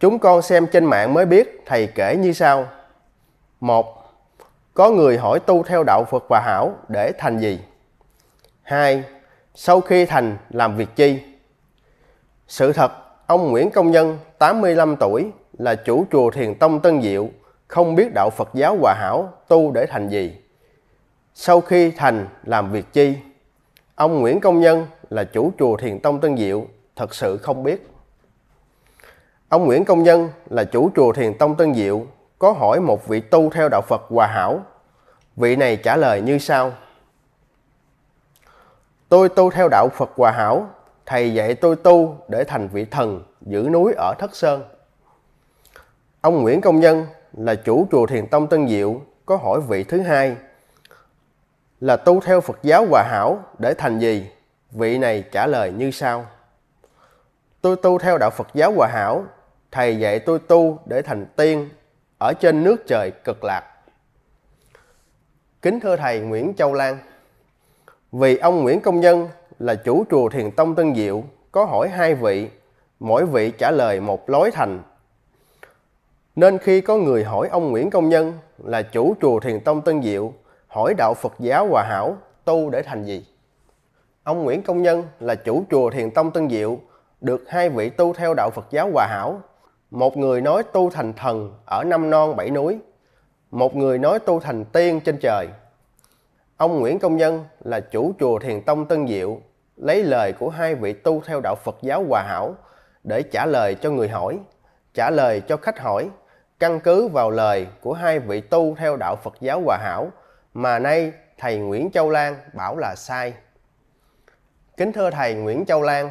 Chúng 0.00 0.18
con 0.18 0.42
xem 0.42 0.66
trên 0.72 0.84
mạng 0.84 1.14
mới 1.14 1.26
biết 1.26 1.62
thầy 1.66 1.86
kể 1.86 2.16
như 2.16 2.32
sau. 2.32 2.66
một 3.60 4.02
Có 4.74 4.90
người 4.90 5.18
hỏi 5.18 5.40
tu 5.40 5.62
theo 5.62 5.84
đạo 5.86 6.04
Phật 6.10 6.24
và 6.28 6.40
Hảo 6.40 6.74
để 6.88 7.12
thành 7.18 7.38
gì? 7.38 7.60
hai 8.62 9.04
Sau 9.54 9.80
khi 9.80 10.06
thành 10.06 10.36
làm 10.50 10.76
việc 10.76 10.88
chi? 10.96 11.22
Sự 12.48 12.72
thật, 12.72 12.92
ông 13.26 13.50
Nguyễn 13.50 13.70
Công 13.70 13.90
Nhân, 13.90 14.18
85 14.38 14.96
tuổi, 14.96 15.30
là 15.58 15.74
chủ 15.74 16.06
chùa 16.12 16.30
Thiền 16.30 16.54
Tông 16.54 16.80
Tân 16.80 17.02
Diệu, 17.02 17.28
không 17.68 17.94
biết 17.94 18.08
đạo 18.14 18.30
Phật 18.30 18.48
giáo 18.54 18.76
Hòa 18.80 18.94
Hảo 18.94 19.32
tu 19.48 19.70
để 19.70 19.86
thành 19.86 20.08
gì. 20.08 20.36
Sau 21.34 21.60
khi 21.60 21.90
thành 21.90 22.26
làm 22.44 22.72
việc 22.72 22.92
chi? 22.92 23.16
Ông 23.94 24.20
Nguyễn 24.20 24.40
Công 24.40 24.60
Nhân 24.60 24.86
là 25.12 25.24
chủ 25.24 25.52
chùa 25.58 25.76
Thiền 25.76 26.00
Tông 26.00 26.20
Tân 26.20 26.36
Diệu 26.36 26.66
thật 26.96 27.14
sự 27.14 27.36
không 27.36 27.62
biết. 27.62 27.88
Ông 29.48 29.64
Nguyễn 29.64 29.84
Công 29.84 30.02
Nhân 30.02 30.28
là 30.50 30.64
chủ 30.64 30.90
chùa 30.96 31.12
Thiền 31.12 31.38
Tông 31.38 31.54
Tân 31.54 31.74
Diệu 31.74 32.06
có 32.38 32.52
hỏi 32.52 32.80
một 32.80 33.08
vị 33.08 33.20
tu 33.20 33.50
theo 33.50 33.68
đạo 33.68 33.82
Phật 33.88 34.02
Hòa 34.08 34.26
Hảo. 34.26 34.60
Vị 35.36 35.56
này 35.56 35.76
trả 35.76 35.96
lời 35.96 36.20
như 36.20 36.38
sau. 36.38 36.72
Tôi 39.08 39.28
tu 39.28 39.50
theo 39.50 39.68
đạo 39.68 39.88
Phật 39.88 40.10
Hòa 40.16 40.30
Hảo, 40.30 40.66
thầy 41.06 41.34
dạy 41.34 41.54
tôi 41.54 41.76
tu 41.76 42.16
để 42.28 42.44
thành 42.44 42.68
vị 42.68 42.84
thần 42.84 43.22
giữ 43.40 43.68
núi 43.72 43.92
ở 43.96 44.14
Thất 44.18 44.36
Sơn. 44.36 44.62
Ông 46.20 46.42
Nguyễn 46.42 46.60
Công 46.60 46.80
Nhân 46.80 47.06
là 47.32 47.54
chủ 47.54 47.86
chùa 47.90 48.06
Thiền 48.06 48.26
Tông 48.26 48.46
Tân 48.46 48.68
Diệu 48.68 49.00
có 49.26 49.36
hỏi 49.36 49.60
vị 49.60 49.84
thứ 49.84 50.00
hai 50.00 50.36
là 51.80 51.96
tu 51.96 52.20
theo 52.20 52.40
Phật 52.40 52.58
giáo 52.62 52.86
Hòa 52.90 53.02
Hảo 53.02 53.38
để 53.58 53.74
thành 53.74 53.98
gì? 53.98 54.26
Vị 54.72 54.98
này 54.98 55.24
trả 55.32 55.46
lời 55.46 55.72
như 55.72 55.90
sau. 55.90 56.26
Tôi 57.60 57.76
tu 57.76 57.98
theo 57.98 58.18
đạo 58.18 58.30
Phật 58.30 58.48
giáo 58.54 58.72
Hòa 58.72 58.88
Hảo, 58.88 59.24
thầy 59.70 59.98
dạy 59.98 60.18
tôi 60.18 60.38
tu 60.38 60.78
để 60.86 61.02
thành 61.02 61.26
tiên 61.36 61.68
ở 62.18 62.32
trên 62.40 62.62
nước 62.64 62.76
trời 62.86 63.10
cực 63.24 63.44
lạc. 63.44 63.64
Kính 65.62 65.80
thưa 65.80 65.96
thầy 65.96 66.20
Nguyễn 66.20 66.54
Châu 66.56 66.72
Lan, 66.72 66.98
vì 68.12 68.36
ông 68.36 68.62
Nguyễn 68.62 68.80
Công 68.80 69.00
Nhân 69.00 69.28
là 69.58 69.74
chủ 69.74 70.04
chùa 70.10 70.28
Thiền 70.28 70.50
Tông 70.50 70.74
Tân 70.74 70.94
Diệu 70.94 71.24
có 71.52 71.64
hỏi 71.64 71.88
hai 71.88 72.14
vị, 72.14 72.48
mỗi 73.00 73.26
vị 73.26 73.50
trả 73.50 73.70
lời 73.70 74.00
một 74.00 74.30
lối 74.30 74.50
thành. 74.50 74.82
Nên 76.36 76.58
khi 76.58 76.80
có 76.80 76.96
người 76.96 77.24
hỏi 77.24 77.48
ông 77.48 77.70
Nguyễn 77.70 77.90
Công 77.90 78.08
Nhân 78.08 78.32
là 78.58 78.82
chủ 78.82 79.14
chùa 79.20 79.40
Thiền 79.40 79.60
Tông 79.60 79.82
Tân 79.82 80.02
Diệu 80.02 80.32
hỏi 80.68 80.94
đạo 80.98 81.14
Phật 81.14 81.32
giáo 81.38 81.66
Hòa 81.66 81.82
Hảo 81.88 82.16
tu 82.44 82.70
để 82.70 82.82
thành 82.82 83.04
gì? 83.04 83.26
Ông 84.24 84.44
Nguyễn 84.44 84.62
Công 84.62 84.82
Nhân 84.82 85.04
là 85.20 85.34
chủ 85.34 85.64
chùa 85.70 85.90
Thiền 85.90 86.10
Tông 86.10 86.30
Tân 86.30 86.50
Diệu 86.50 86.78
được 87.20 87.44
hai 87.48 87.68
vị 87.68 87.90
tu 87.90 88.12
theo 88.12 88.34
đạo 88.34 88.50
Phật 88.50 88.66
giáo 88.70 88.90
Hòa 88.92 89.06
Hảo. 89.10 89.40
Một 89.90 90.16
người 90.16 90.40
nói 90.40 90.62
tu 90.62 90.90
thành 90.90 91.12
thần 91.12 91.54
ở 91.66 91.84
năm 91.84 92.10
non 92.10 92.36
bảy 92.36 92.50
núi, 92.50 92.78
một 93.50 93.76
người 93.76 93.98
nói 93.98 94.18
tu 94.18 94.40
thành 94.40 94.64
tiên 94.64 95.00
trên 95.00 95.18
trời. 95.20 95.48
Ông 96.56 96.80
Nguyễn 96.80 96.98
Công 96.98 97.16
Nhân 97.16 97.44
là 97.60 97.80
chủ 97.80 98.12
chùa 98.20 98.38
Thiền 98.38 98.62
Tông 98.62 98.86
Tân 98.86 99.08
Diệu, 99.08 99.38
lấy 99.76 100.04
lời 100.04 100.32
của 100.32 100.48
hai 100.48 100.74
vị 100.74 100.92
tu 100.92 101.22
theo 101.26 101.40
đạo 101.40 101.54
Phật 101.64 101.76
giáo 101.82 102.04
Hòa 102.08 102.22
Hảo 102.22 102.54
để 103.04 103.22
trả 103.22 103.46
lời 103.46 103.74
cho 103.74 103.90
người 103.90 104.08
hỏi, 104.08 104.38
trả 104.94 105.10
lời 105.10 105.40
cho 105.40 105.56
khách 105.56 105.78
hỏi, 105.78 106.10
căn 106.58 106.80
cứ 106.80 107.08
vào 107.08 107.30
lời 107.30 107.66
của 107.80 107.92
hai 107.92 108.18
vị 108.18 108.40
tu 108.40 108.74
theo 108.78 108.96
đạo 108.96 109.16
Phật 109.16 109.34
giáo 109.40 109.62
Hòa 109.64 109.78
Hảo 109.82 110.10
mà 110.54 110.78
nay 110.78 111.12
thầy 111.38 111.58
Nguyễn 111.58 111.90
Châu 111.90 112.10
Lan 112.10 112.36
bảo 112.54 112.76
là 112.76 112.94
sai. 112.96 113.32
Kính 114.76 114.92
thưa 114.92 115.10
thầy 115.10 115.34
Nguyễn 115.34 115.64
Châu 115.64 115.82
Lan, 115.82 116.10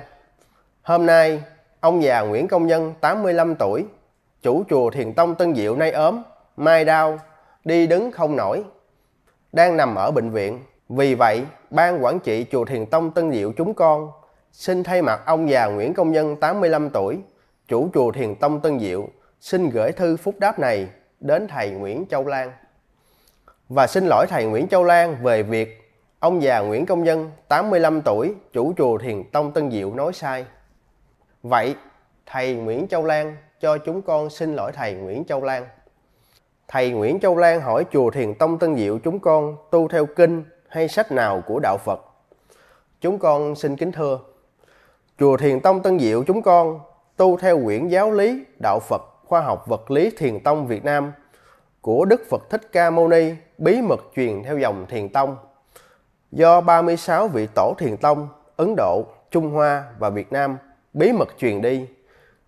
hôm 0.82 1.06
nay 1.06 1.44
ông 1.80 2.04
già 2.04 2.22
Nguyễn 2.22 2.48
Công 2.48 2.68
Nhân 2.68 2.94
85 3.02 3.56
tuổi, 3.56 3.86
chủ 4.42 4.64
chùa 4.70 4.90
Thiền 4.90 5.14
Tông 5.14 5.36
Tân 5.36 5.56
Diệu 5.56 5.76
nay 5.76 5.92
ốm, 5.92 6.24
mai 6.58 6.86
đau, 6.86 7.20
đi 7.66 7.88
đứng 7.88 8.12
không 8.12 8.36
nổi, 8.36 8.64
đang 9.52 9.78
nằm 9.78 9.96
ở 9.96 10.12
bệnh 10.12 10.30
viện. 10.30 10.60
Vì 10.90 11.16
vậy, 11.16 11.46
ban 11.70 12.04
quản 12.04 12.20
trị 12.20 12.46
chùa 12.52 12.66
Thiền 12.66 12.86
Tông 12.86 13.12
Tân 13.12 13.32
Diệu 13.32 13.52
chúng 13.58 13.74
con 13.74 14.12
xin 14.52 14.84
thay 14.84 15.02
mặt 15.02 15.22
ông 15.26 15.50
già 15.50 15.66
Nguyễn 15.66 15.94
Công 15.94 16.12
Nhân 16.12 16.36
85 16.36 16.90
tuổi, 16.90 17.18
chủ 17.68 17.90
chùa 17.94 18.12
Thiền 18.12 18.36
Tông 18.36 18.60
Tân 18.60 18.80
Diệu, 18.80 19.08
xin 19.40 19.70
gửi 19.70 19.92
thư 19.92 20.18
phúc 20.18 20.36
đáp 20.40 20.60
này 20.60 20.88
đến 21.20 21.48
thầy 21.48 21.70
Nguyễn 21.70 22.06
Châu 22.10 22.26
Lan. 22.28 22.52
Và 23.70 23.88
xin 23.88 24.06
lỗi 24.08 24.26
thầy 24.30 24.46
Nguyễn 24.46 24.68
Châu 24.68 24.84
Lan 24.84 25.24
về 25.24 25.44
việc 25.44 25.81
ông 26.22 26.42
già 26.42 26.60
Nguyễn 26.60 26.86
Công 26.86 27.04
Nhân 27.04 27.32
85 27.48 28.02
tuổi, 28.02 28.34
chủ 28.54 28.74
chùa 28.78 28.98
Thiền 28.98 29.24
Tông 29.32 29.52
Tân 29.52 29.72
Diệu 29.72 29.94
nói 29.94 30.14
sai. 30.14 30.46
Vậy, 31.44 31.76
thầy 32.26 32.56
Nguyễn 32.56 32.88
Châu 32.88 33.06
Lan 33.06 33.36
cho 33.60 33.78
chúng 33.78 34.02
con 34.02 34.30
xin 34.30 34.56
lỗi 34.56 34.72
thầy 34.72 34.94
Nguyễn 34.94 35.24
Châu 35.26 35.44
Lan. 35.44 35.66
Thầy 36.68 36.92
Nguyễn 36.92 37.20
Châu 37.20 37.38
Lan 37.38 37.62
hỏi 37.62 37.86
chùa 37.92 38.12
Thiền 38.12 38.34
Tông 38.34 38.60
Tân 38.60 38.76
Diệu 38.76 39.00
chúng 39.04 39.20
con 39.20 39.56
tu 39.72 39.88
theo 39.88 40.06
kinh 40.06 40.44
hay 40.68 40.88
sách 40.88 41.12
nào 41.12 41.44
của 41.48 41.60
Đạo 41.60 41.78
Phật? 41.78 42.02
Chúng 43.02 43.20
con 43.20 43.56
xin 43.56 43.76
kính 43.76 43.92
thưa. 43.92 44.20
Chùa 45.20 45.38
Thiền 45.38 45.60
Tông 45.60 45.82
Tân 45.82 46.00
Diệu 46.00 46.24
chúng 46.24 46.42
con 46.42 46.80
tu 47.18 47.38
theo 47.38 47.64
quyển 47.64 47.88
giáo 47.88 48.12
lý 48.12 48.44
Đạo 48.62 48.80
Phật 48.80 49.02
Khoa 49.26 49.42
học 49.42 49.68
Vật 49.68 49.92
lý 49.92 50.12
Thiền 50.18 50.40
Tông 50.40 50.68
Việt 50.68 50.86
Nam 50.86 51.14
của 51.82 52.06
Đức 52.06 52.22
Phật 52.30 52.50
Thích 52.50 52.72
Ca 52.72 52.90
Mâu 52.90 53.08
Ni 53.08 53.34
bí 53.58 53.82
mật 53.82 54.00
truyền 54.16 54.44
theo 54.44 54.58
dòng 54.58 54.86
Thiền 54.90 55.10
Tông 55.10 55.38
do 56.32 56.62
36 56.62 57.28
vị 57.28 57.48
tổ 57.56 57.74
Thiền 57.78 57.98
Tông 57.98 58.28
Ấn 58.58 58.76
Độ, 58.78 59.06
Trung 59.32 59.50
Hoa 59.50 59.84
và 60.00 60.10
Việt 60.10 60.32
Nam 60.32 60.58
bí 60.94 61.12
mật 61.12 61.30
truyền 61.38 61.62
đi. 61.62 61.88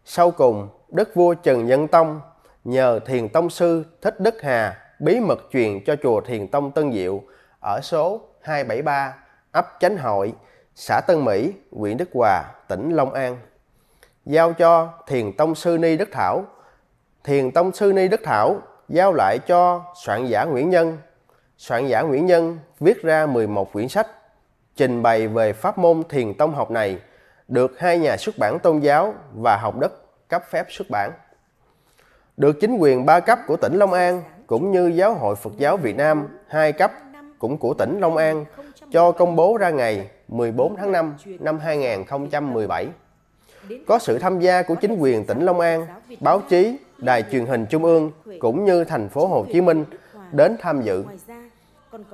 Sau 0.05 0.31
cùng, 0.31 0.69
Đức 0.89 1.15
vua 1.15 1.33
Trần 1.33 1.65
Nhân 1.65 1.87
Tông 1.87 2.21
nhờ 2.63 2.99
Thiền 3.05 3.29
Tông 3.29 3.49
Sư 3.49 3.85
Thích 4.01 4.19
Đức 4.19 4.41
Hà 4.41 4.77
bí 4.99 5.19
mật 5.19 5.39
truyền 5.51 5.83
cho 5.85 5.95
chùa 6.03 6.21
Thiền 6.21 6.47
Tông 6.47 6.71
Tân 6.71 6.93
Diệu 6.93 7.21
ở 7.59 7.79
số 7.83 8.21
273 8.41 9.15
ấp 9.51 9.67
Chánh 9.79 9.97
Hội, 9.97 10.33
xã 10.75 11.01
Tân 11.07 11.25
Mỹ, 11.25 11.53
huyện 11.71 11.97
Đức 11.97 12.09
Hòa, 12.13 12.43
tỉnh 12.67 12.89
Long 12.89 13.13
An. 13.13 13.37
Giao 14.25 14.53
cho 14.53 14.89
Thiền 15.07 15.33
Tông 15.37 15.55
Sư 15.55 15.77
Ni 15.77 15.97
Đức 15.97 16.09
Thảo. 16.11 16.45
Thiền 17.23 17.51
Tông 17.51 17.71
Sư 17.71 17.93
Ni 17.93 18.07
Đức 18.07 18.21
Thảo 18.23 18.57
giao 18.89 19.13
lại 19.13 19.39
cho 19.47 19.83
soạn 20.05 20.25
giả 20.25 20.43
Nguyễn 20.43 20.69
Nhân. 20.69 20.97
Soạn 21.57 21.87
giả 21.87 22.01
Nguyễn 22.01 22.25
Nhân 22.25 22.59
viết 22.79 23.01
ra 23.03 23.25
11 23.25 23.73
quyển 23.73 23.89
sách 23.89 24.07
trình 24.75 25.01
bày 25.01 25.27
về 25.27 25.53
pháp 25.53 25.77
môn 25.77 26.03
thiền 26.09 26.33
tông 26.33 26.55
học 26.55 26.71
này 26.71 26.99
được 27.47 27.79
hai 27.79 27.97
nhà 27.97 28.17
xuất 28.17 28.37
bản 28.37 28.59
tôn 28.59 28.79
giáo 28.79 29.13
và 29.33 29.57
học 29.57 29.79
đất 29.79 29.93
cấp 30.29 30.43
phép 30.49 30.65
xuất 30.69 30.89
bản. 30.89 31.11
Được 32.37 32.59
chính 32.61 32.77
quyền 32.77 33.05
ba 33.05 33.19
cấp 33.19 33.39
của 33.47 33.57
tỉnh 33.57 33.77
Long 33.77 33.93
An 33.93 34.21
cũng 34.47 34.71
như 34.71 34.87
Giáo 34.87 35.13
hội 35.13 35.35
Phật 35.35 35.53
giáo 35.57 35.77
Việt 35.77 35.97
Nam 35.97 36.27
hai 36.47 36.71
cấp 36.71 36.91
cũng 37.39 37.57
của 37.57 37.73
tỉnh 37.73 37.99
Long 37.99 38.17
An 38.17 38.45
cho 38.91 39.11
công 39.11 39.35
bố 39.35 39.57
ra 39.57 39.69
ngày 39.69 40.09
14 40.27 40.75
tháng 40.75 40.91
5 40.91 41.15
năm 41.25 41.59
2017. 41.59 42.87
Có 43.87 43.99
sự 43.99 44.19
tham 44.19 44.39
gia 44.39 44.61
của 44.61 44.75
chính 44.75 44.95
quyền 44.95 45.25
tỉnh 45.25 45.45
Long 45.45 45.59
An, 45.59 45.85
báo 46.19 46.41
chí, 46.49 46.77
đài 46.97 47.23
truyền 47.31 47.45
hình 47.45 47.65
trung 47.69 47.83
ương 47.83 48.11
cũng 48.39 48.65
như 48.65 48.83
thành 48.83 49.09
phố 49.09 49.27
Hồ 49.27 49.45
Chí 49.53 49.61
Minh 49.61 49.85
đến 50.31 50.57
tham 50.59 50.81
dự. 50.81 51.03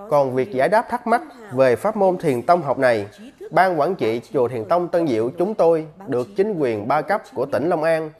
Còn 0.09 0.35
việc 0.35 0.51
giải 0.51 0.69
đáp 0.69 0.85
thắc 0.89 1.07
mắc 1.07 1.21
về 1.51 1.75
pháp 1.75 1.97
môn 1.97 2.17
thiền 2.17 2.41
tông 2.41 2.61
học 2.61 2.79
này, 2.79 3.05
Ban 3.51 3.79
quản 3.79 3.95
trị 3.95 4.21
chùa 4.33 4.47
Thiền 4.47 4.65
Tông 4.65 4.87
Tân 4.87 5.07
Diệu 5.07 5.31
chúng 5.37 5.53
tôi 5.53 5.85
được 6.07 6.27
chính 6.37 6.53
quyền 6.53 6.87
ba 6.87 7.01
cấp 7.01 7.21
của 7.33 7.45
tỉnh 7.45 7.69
Long 7.69 7.83
An, 7.83 8.11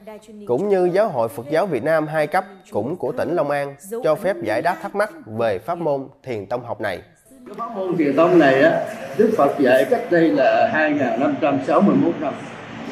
cũng 0.46 0.68
như 0.68 0.90
Giáo 0.94 1.08
hội 1.08 1.28
Phật 1.28 1.46
giáo 1.50 1.66
Việt 1.66 1.84
Nam 1.84 2.06
hai 2.06 2.26
cấp 2.26 2.44
cũng 2.70 2.96
của 2.96 3.12
tỉnh 3.12 3.34
Long 3.36 3.50
An 3.50 3.74
cho 4.04 4.14
phép 4.14 4.36
giải 4.42 4.62
đáp 4.62 4.76
thắc 4.82 4.94
mắc 4.94 5.12
về 5.26 5.58
pháp 5.58 5.78
môn 5.78 6.08
thiền 6.22 6.46
tông 6.46 6.64
học 6.64 6.80
này. 6.80 6.98
Cái 7.46 7.54
pháp 7.58 7.76
môn 7.76 7.96
thiền 7.96 8.16
tông 8.16 8.38
này 8.38 8.62
á, 8.62 8.84
Đức 9.16 9.30
Phật 9.36 9.58
dạy 9.58 9.86
cách 9.90 10.02
đây 10.10 10.28
là 10.28 10.70
2561 10.72 12.14
năm. 12.20 12.34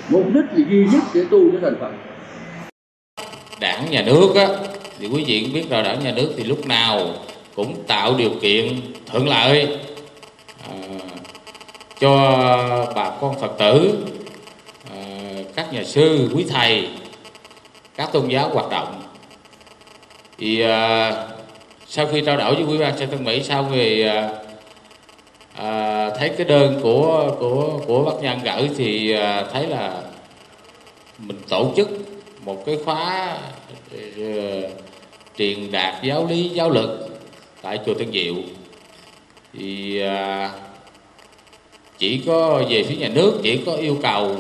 Mục 0.09 0.25
đích 0.35 0.45
là 0.45 0.67
duy 0.71 0.87
nhất 0.93 1.03
để 1.15 1.21
tu 1.31 1.39
cho 1.53 1.59
thành 1.63 1.77
Phật. 1.81 1.91
Đảng 3.61 3.91
nhà 3.91 4.03
nước 4.07 4.33
á, 4.35 4.47
thì 4.99 5.09
quý 5.15 5.25
vị 5.27 5.41
cũng 5.45 5.55
biết 5.55 5.71
rồi 5.71 5.83
đảng 5.83 6.01
nhà 6.01 6.13
nước 6.17 6.33
thì 6.37 6.45
lúc 6.45 6.67
nào 6.67 6.99
cũng 7.59 7.75
tạo 7.87 8.15
điều 8.15 8.31
kiện 8.43 8.81
thuận 9.07 9.29
lợi 9.29 9.79
à, 10.69 10.75
cho 12.01 12.13
bà 12.95 13.11
con 13.21 13.41
Phật 13.41 13.53
tử, 13.59 13.99
à, 14.91 15.01
các 15.55 15.73
nhà 15.73 15.85
sư, 15.85 16.31
quý 16.35 16.47
thầy, 16.49 16.89
các 17.97 18.13
tôn 18.13 18.29
giáo 18.29 18.49
hoạt 18.49 18.71
động. 18.71 19.03
Thì 20.39 20.61
à, 20.61 21.13
sau 21.87 22.07
khi 22.07 22.23
trao 22.27 22.37
đổi 22.37 22.55
với 22.55 22.65
quý 22.65 22.79
ban 22.79 22.99
xã 22.99 23.07
Tân 23.07 23.25
Mỹ 23.25 23.43
xong 23.43 23.69
thì 23.73 24.03
à, 24.03 24.31
à, 25.57 26.11
thấy 26.11 26.29
cái 26.29 26.47
đơn 26.47 26.81
của 26.83 27.37
của 27.41 27.81
của 27.87 28.05
bác 28.05 28.23
nhân 28.23 28.39
gửi 28.45 28.71
thì 28.77 29.13
à, 29.13 29.45
thấy 29.53 29.67
là 29.67 30.03
mình 31.19 31.39
tổ 31.49 31.73
chức 31.77 31.89
một 32.45 32.67
cái 32.67 32.79
khóa 32.85 33.37
uh, 33.95 34.71
truyền 35.39 35.73
đạt 35.73 36.03
giáo 36.03 36.27
lý 36.31 36.49
giáo 36.49 36.71
lực 36.71 37.08
tại 37.63 37.79
chùa 37.87 37.95
Tân 37.95 38.13
Diệu 38.13 38.35
thì 39.53 40.01
à, 40.01 40.51
chỉ 41.99 42.23
có 42.27 42.65
về 42.71 42.83
phía 42.83 42.97
nhà 42.97 43.09
nước 43.09 43.41
chỉ 43.43 43.61
có 43.67 43.73
yêu 43.73 43.99
cầu 44.03 44.37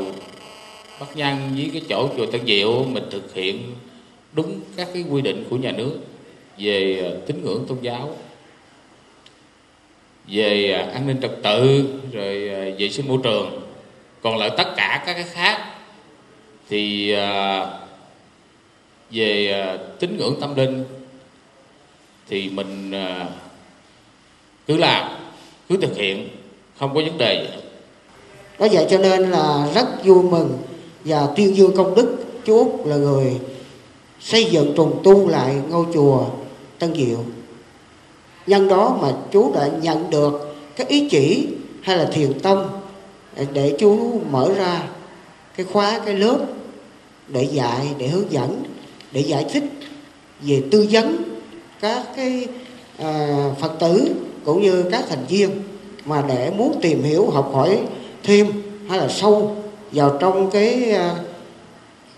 bắt 1.01 1.17
nhân 1.17 1.37
với 1.57 1.71
cái 1.73 1.83
chỗ 1.89 2.09
chùa 2.17 2.27
Tân 2.27 2.47
Diệu 2.47 2.85
mình 2.85 3.05
thực 3.11 3.35
hiện 3.35 3.75
đúng 4.33 4.61
các 4.77 4.89
cái 4.95 5.05
quy 5.11 5.23
định 5.23 5.45
của 5.51 5.57
nhà 5.57 5.73
nước 5.73 5.99
về 6.59 7.03
à, 7.05 7.11
tín 7.27 7.45
ngưỡng 7.45 7.65
tôn 7.69 7.79
giáo 7.83 8.17
về 10.29 10.73
à, 10.73 10.93
an 10.93 11.07
ninh 11.07 11.21
trật 11.23 11.33
tự 11.43 11.85
rồi 12.13 12.49
à, 12.49 12.61
vệ 12.79 12.89
sinh 12.89 13.09
môi 13.09 13.19
trường. 13.23 13.61
Còn 14.23 14.37
lại 14.37 14.51
tất 14.57 14.75
cả 14.77 15.03
các 15.07 15.15
cái 15.15 15.25
khác 15.25 15.75
thì 16.69 17.15
về 19.11 19.79
tín 19.99 20.17
ngưỡng 20.17 20.35
tâm 20.41 20.55
linh 20.55 20.85
thì 22.29 22.49
mình 22.49 22.91
à, 22.91 23.29
cứ 24.67 24.77
làm, 24.77 25.09
cứ 25.69 25.77
thực 25.77 25.97
hiện, 25.97 26.29
không 26.79 26.95
có 26.95 27.01
vấn 27.01 27.19
đề 27.19 27.43
gì 27.43 27.63
đó 28.59 28.67
vậy 28.73 28.87
cho 28.91 28.99
nên 28.99 29.31
là 29.31 29.69
rất 29.75 30.05
vui 30.05 30.23
mừng 30.23 30.59
và 31.05 31.29
tuyên 31.37 31.57
dương 31.57 31.77
công 31.77 31.95
đức 31.95 32.17
chú 32.45 32.59
Úc 32.59 32.87
là 32.87 32.97
người 32.97 33.41
xây 34.21 34.45
dựng 34.45 34.73
trùng 34.77 35.01
tu 35.05 35.29
lại 35.29 35.55
ngôi 35.69 35.87
chùa 35.95 36.27
Tân 36.79 36.95
Diệu. 36.95 37.19
Nhân 38.47 38.69
đó 38.69 38.99
mà 39.03 39.13
chú 39.33 39.53
đã 39.55 39.69
nhận 39.83 40.11
được 40.11 40.57
cái 40.77 40.87
ý 40.87 41.09
chỉ 41.09 41.49
hay 41.83 41.97
là 41.97 42.05
thiền 42.05 42.41
tông 42.41 42.81
để 43.53 43.77
chú 43.79 44.21
mở 44.31 44.53
ra 44.57 44.83
cái 45.57 45.67
khóa, 45.73 46.01
cái 46.05 46.15
lớp 46.15 46.39
để 47.29 47.43
dạy, 47.43 47.89
để 47.99 48.09
hướng 48.09 48.33
dẫn, 48.33 48.63
để 49.13 49.21
giải 49.21 49.47
thích 49.53 49.65
về 50.41 50.63
tư 50.71 50.87
vấn 50.91 51.17
các 51.81 52.03
cái 52.17 52.47
à, 52.99 53.45
phật 53.61 53.73
tử 53.79 54.15
cũng 54.45 54.63
như 54.63 54.85
các 54.91 55.05
thành 55.09 55.25
viên 55.29 55.51
mà 56.05 56.25
để 56.29 56.51
muốn 56.57 56.79
tìm 56.83 57.03
hiểu 57.03 57.31
học 57.31 57.51
hỏi 57.55 57.81
thêm 58.23 58.47
hay 58.89 58.99
là 58.99 59.09
sâu 59.09 59.57
vào 59.93 60.17
trong 60.21 60.51
cái 60.51 60.93
à, 60.93 61.15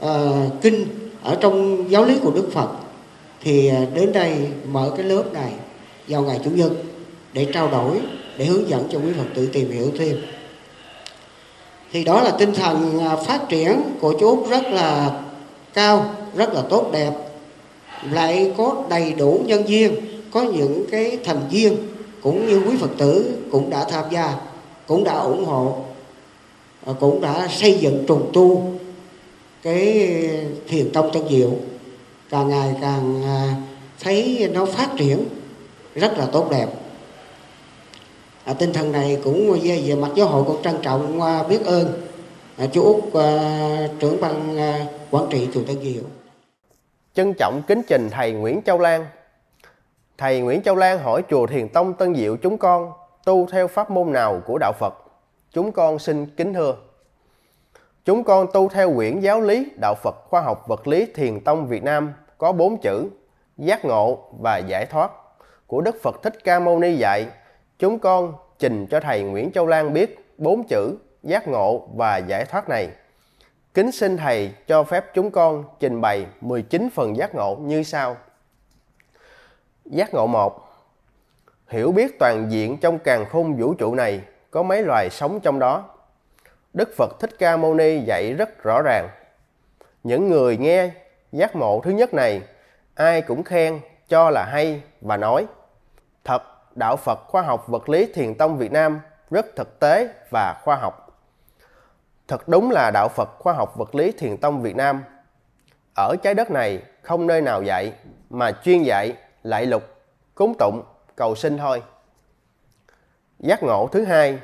à, 0.00 0.10
kinh 0.62 0.86
ở 1.22 1.36
trong 1.40 1.84
giáo 1.90 2.04
lý 2.04 2.14
của 2.22 2.30
Đức 2.30 2.48
Phật 2.52 2.68
thì 3.42 3.68
à, 3.68 3.80
đến 3.94 4.12
đây 4.12 4.48
mở 4.72 4.92
cái 4.96 5.06
lớp 5.06 5.24
này 5.32 5.52
vào 6.08 6.22
ngày 6.22 6.40
chủ 6.44 6.50
nhật 6.50 6.72
để 7.32 7.46
trao 7.52 7.68
đổi 7.68 8.00
để 8.36 8.44
hướng 8.44 8.68
dẫn 8.68 8.88
cho 8.92 8.98
quý 8.98 9.12
Phật 9.18 9.24
tử 9.34 9.46
tìm 9.46 9.70
hiểu 9.70 9.90
thêm. 9.98 10.16
Thì 11.92 12.04
đó 12.04 12.22
là 12.22 12.30
tinh 12.30 12.54
thần 12.54 13.00
à, 13.00 13.16
phát 13.16 13.48
triển 13.48 13.82
của 14.00 14.14
chú 14.20 14.28
Úc 14.28 14.50
rất 14.50 14.62
là 14.66 15.20
cao 15.74 16.14
rất 16.34 16.54
là 16.54 16.62
tốt 16.70 16.90
đẹp 16.92 17.12
lại 18.10 18.52
có 18.56 18.84
đầy 18.88 19.12
đủ 19.12 19.40
nhân 19.46 19.64
viên 19.64 19.94
có 20.30 20.42
những 20.42 20.84
cái 20.90 21.18
thành 21.24 21.40
viên 21.50 21.76
cũng 22.22 22.46
như 22.46 22.62
quý 22.68 22.76
phật 22.80 22.90
tử 22.98 23.36
cũng 23.52 23.70
đã 23.70 23.84
tham 23.84 24.04
gia 24.10 24.34
cũng 24.86 25.04
đã 25.04 25.14
ủng 25.14 25.44
hộ 25.44 25.76
à, 26.86 26.92
cũng 27.00 27.20
đã 27.20 27.48
xây 27.50 27.78
dựng 27.80 28.04
trùng 28.06 28.30
tu 28.32 28.72
cái 29.62 30.10
thiền 30.68 30.90
tông 30.92 31.12
tân 31.12 31.22
diệu. 31.30 31.50
Càng 32.30 32.48
ngày 32.48 32.74
càng 32.80 33.22
à, 33.24 33.54
thấy 34.00 34.48
nó 34.52 34.66
phát 34.66 34.88
triển 34.96 35.24
rất 35.94 36.18
là 36.18 36.26
tốt 36.26 36.50
đẹp. 36.50 36.66
À, 38.44 38.52
tinh 38.52 38.72
thần 38.72 38.92
này 38.92 39.18
cũng 39.24 39.60
về, 39.62 39.82
về 39.86 39.94
mặt 39.94 40.08
giáo 40.14 40.26
hội 40.26 40.44
cũng 40.46 40.62
trân 40.62 40.74
trọng 40.82 41.22
à, 41.22 41.42
biết 41.42 41.64
ơn 41.64 42.00
à, 42.56 42.66
chú 42.72 42.82
út 42.82 43.14
à, 43.14 43.88
trưởng 43.98 44.20
ban 44.20 44.58
à, 44.58 44.86
quản 45.10 45.24
trị 45.30 45.48
chùa 45.54 45.62
tân 45.66 45.76
diệu 45.82 46.02
trân 47.14 47.34
trọng 47.34 47.62
kính 47.66 47.82
trình 47.88 48.08
thầy 48.10 48.32
nguyễn 48.32 48.62
châu 48.62 48.78
lan. 48.78 49.06
Thầy 50.18 50.40
nguyễn 50.40 50.62
châu 50.62 50.76
lan 50.76 50.98
hỏi 50.98 51.22
chùa 51.30 51.46
thiền 51.46 51.68
tông 51.68 51.94
tân 51.94 52.14
diệu 52.14 52.36
chúng 52.36 52.58
con 52.58 52.92
tu 53.24 53.46
theo 53.46 53.68
pháp 53.68 53.90
môn 53.90 54.12
nào 54.12 54.42
của 54.46 54.58
đạo 54.58 54.72
phật? 54.78 54.94
Chúng 55.52 55.72
con 55.72 55.98
xin 55.98 56.26
kính 56.26 56.54
thưa. 56.54 56.76
Chúng 58.04 58.24
con 58.24 58.46
tu 58.52 58.68
theo 58.68 58.94
quyển 58.94 59.20
giáo 59.20 59.40
lý 59.40 59.70
đạo 59.80 59.94
phật 60.02 60.14
khoa 60.28 60.40
học 60.40 60.64
vật 60.68 60.86
lý 60.86 61.06
thiền 61.14 61.40
tông 61.40 61.66
việt 61.66 61.82
nam 61.82 62.12
có 62.38 62.52
bốn 62.52 62.76
chữ, 62.80 63.08
giác 63.56 63.84
ngộ 63.84 64.18
và 64.40 64.58
giải 64.58 64.86
thoát, 64.86 65.10
của 65.66 65.80
đức 65.80 66.02
phật 66.02 66.22
thích 66.22 66.34
ca 66.44 66.58
mâu 66.58 66.78
ni 66.78 66.94
dạy. 66.94 67.26
Chúng 67.78 67.98
con 67.98 68.34
trình 68.58 68.86
cho 68.86 69.00
thầy 69.00 69.22
Nguyễn 69.22 69.52
Châu 69.52 69.66
Lan 69.66 69.92
biết 69.92 70.34
bốn 70.38 70.62
chữ, 70.68 70.96
giác 71.22 71.48
ngộ 71.48 71.88
và 71.94 72.18
giải 72.18 72.44
thoát 72.44 72.68
này. 72.68 72.88
Kính 73.74 73.92
xin 73.92 74.16
thầy 74.16 74.54
cho 74.66 74.84
phép 74.84 75.04
chúng 75.14 75.30
con 75.30 75.64
trình 75.78 76.00
bày 76.00 76.26
19 76.40 76.88
phần 76.94 77.16
giác 77.16 77.34
ngộ 77.34 77.56
như 77.60 77.82
sau. 77.82 78.16
Giác 79.84 80.14
ngộ 80.14 80.26
1 80.26 80.66
Hiểu 81.68 81.92
biết 81.92 82.18
toàn 82.18 82.46
diện 82.50 82.78
trong 82.80 82.98
càng 82.98 83.24
khôn 83.30 83.56
vũ 83.56 83.74
trụ 83.74 83.94
này 83.94 84.20
có 84.50 84.62
mấy 84.62 84.82
loài 84.82 85.10
sống 85.10 85.40
trong 85.40 85.58
đó. 85.58 85.84
Đức 86.74 86.90
Phật 86.96 87.20
Thích 87.20 87.30
Ca 87.38 87.56
Mâu 87.56 87.74
Ni 87.74 87.98
dạy 87.98 88.34
rất 88.38 88.62
rõ 88.62 88.82
ràng. 88.82 89.08
Những 90.02 90.28
người 90.28 90.56
nghe 90.56 90.90
giác 91.32 91.56
ngộ 91.56 91.80
thứ 91.84 91.90
nhất 91.90 92.14
này, 92.14 92.42
ai 92.94 93.22
cũng 93.22 93.42
khen, 93.42 93.80
cho 94.08 94.30
là 94.30 94.44
hay 94.44 94.82
và 95.00 95.16
nói. 95.16 95.46
Thật 96.24 96.42
Đạo 96.74 96.96
Phật 96.96 97.18
Khoa 97.26 97.42
học 97.42 97.68
Vật 97.68 97.88
lý 97.88 98.12
Thiền 98.14 98.34
Tông 98.34 98.58
Việt 98.58 98.72
Nam 98.72 99.00
rất 99.30 99.46
thực 99.56 99.80
tế 99.80 100.08
và 100.30 100.60
khoa 100.64 100.76
học. 100.76 101.09
Thật 102.30 102.48
đúng 102.48 102.70
là 102.70 102.90
Đạo 102.90 103.08
Phật 103.08 103.30
Khoa 103.38 103.52
học 103.52 103.76
Vật 103.76 103.94
lý 103.94 104.12
Thiền 104.12 104.36
Tông 104.36 104.62
Việt 104.62 104.76
Nam 104.76 105.04
ở 105.96 106.16
trái 106.22 106.34
đất 106.34 106.50
này 106.50 106.82
không 107.02 107.26
nơi 107.26 107.40
nào 107.40 107.62
dạy 107.62 107.92
mà 108.30 108.52
chuyên 108.52 108.82
dạy 108.82 109.16
lại 109.42 109.66
lục, 109.66 109.82
cúng 110.34 110.54
tụng, 110.58 110.82
cầu 111.16 111.34
sinh 111.34 111.58
thôi. 111.58 111.82
Giác 113.38 113.62
ngộ 113.62 113.88
thứ 113.92 114.04
hai, 114.04 114.38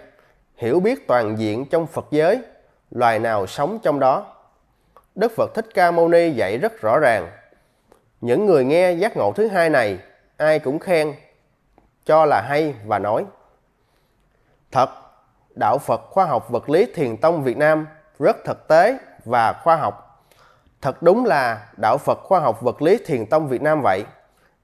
hiểu 0.57 0.81
biết 0.81 1.09
toàn 1.09 1.38
diện 1.38 1.66
trong 1.70 1.87
Phật 1.87 2.07
giới, 2.11 2.40
loài 2.90 3.18
nào 3.18 3.46
sống 3.46 3.79
trong 3.83 4.01
đó. 4.01 4.35
Đức 5.14 5.33
Phật 5.37 5.51
Thích 5.55 5.66
Ca 5.75 5.90
Mâu 5.90 6.09
Ni 6.09 6.31
dạy 6.31 6.59
rất 6.59 6.81
rõ 6.81 6.99
ràng. 6.99 7.31
Những 8.20 8.46
người 8.46 8.64
nghe 8.64 8.92
giác 8.92 9.16
ngộ 9.16 9.33
thứ 9.33 9.49
hai 9.49 9.70
này, 9.70 9.99
ai 10.37 10.59
cũng 10.59 10.79
khen 10.79 11.14
cho 12.05 12.25
là 12.25 12.40
hay 12.49 12.75
và 12.87 12.99
nói. 12.99 13.25
Thật, 14.70 14.90
Đạo 15.57 15.79
Phật 15.79 16.01
Khoa 16.11 16.25
học 16.25 16.51
Vật 16.51 16.71
lý 16.71 16.87
Thiền 16.95 17.16
Tông 17.16 17.42
Việt 17.42 17.57
Nam 17.57 17.87
rất 18.19 18.37
thực 18.45 18.69
tế 18.69 18.99
và 19.25 19.53
khoa 19.53 19.77
học. 19.77 20.27
Thật 20.81 21.03
đúng 21.03 21.25
là 21.25 21.66
Đạo 21.77 21.99
Phật 21.99 22.19
Khoa 22.23 22.40
học 22.40 22.62
Vật 22.62 22.83
lý 22.83 22.99
Thiền 23.07 23.27
Tông 23.27 23.49
Việt 23.49 23.62
Nam 23.62 23.81
vậy. 23.83 24.05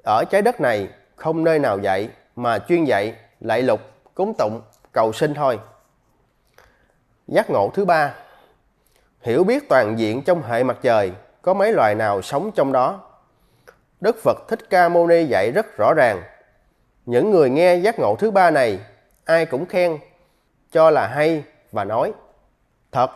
Ở 0.05 0.25
trái 0.31 0.43
đất 0.43 0.61
này 0.61 0.89
không 1.17 1.45
nơi 1.45 1.59
nào 1.59 1.79
dạy 1.79 2.09
mà 2.37 2.59
chuyên 2.59 2.85
dạy, 2.85 3.15
lại 3.41 3.63
lục, 3.63 3.81
cúng 4.15 4.35
tụng, 4.39 4.61
cầu 4.93 5.13
sinh 5.13 5.35
thôi. 5.35 5.61
Giác 7.29 7.51
ngộ 7.51 7.71
thứ 7.75 7.85
ba 7.85 8.15
Hiểu 9.21 9.45
biết 9.45 9.69
toàn 9.69 9.99
diện 9.99 10.23
trong 10.23 10.43
hệ 10.43 10.65
mặt 10.65 10.77
trời 10.83 11.13
có 11.43 11.55
mấy 11.55 11.73
loài 11.73 11.95
nào 11.95 12.23
sống 12.23 12.51
trong 12.55 12.73
đó. 12.73 13.01
Đức 14.01 14.17
Phật 14.23 14.37
Thích 14.49 14.71
Ca 14.71 14.89
Mâu 14.89 15.07
Ni 15.07 15.25
dạy 15.25 15.51
rất 15.51 15.77
rõ 15.77 15.95
ràng 15.95 16.23
những 17.07 17.31
người 17.31 17.51
nghe 17.51 17.77
giác 17.77 17.99
ngộ 17.99 18.17
thứ 18.17 18.31
ba 18.31 18.51
này, 18.51 18.79
ai 19.25 19.47
cũng 19.47 19.67
khen, 19.67 19.99
cho 20.73 20.91
là 20.91 21.07
hay 21.07 21.45
và 21.73 21.85
nói. 21.85 22.13
Thật, 22.93 23.11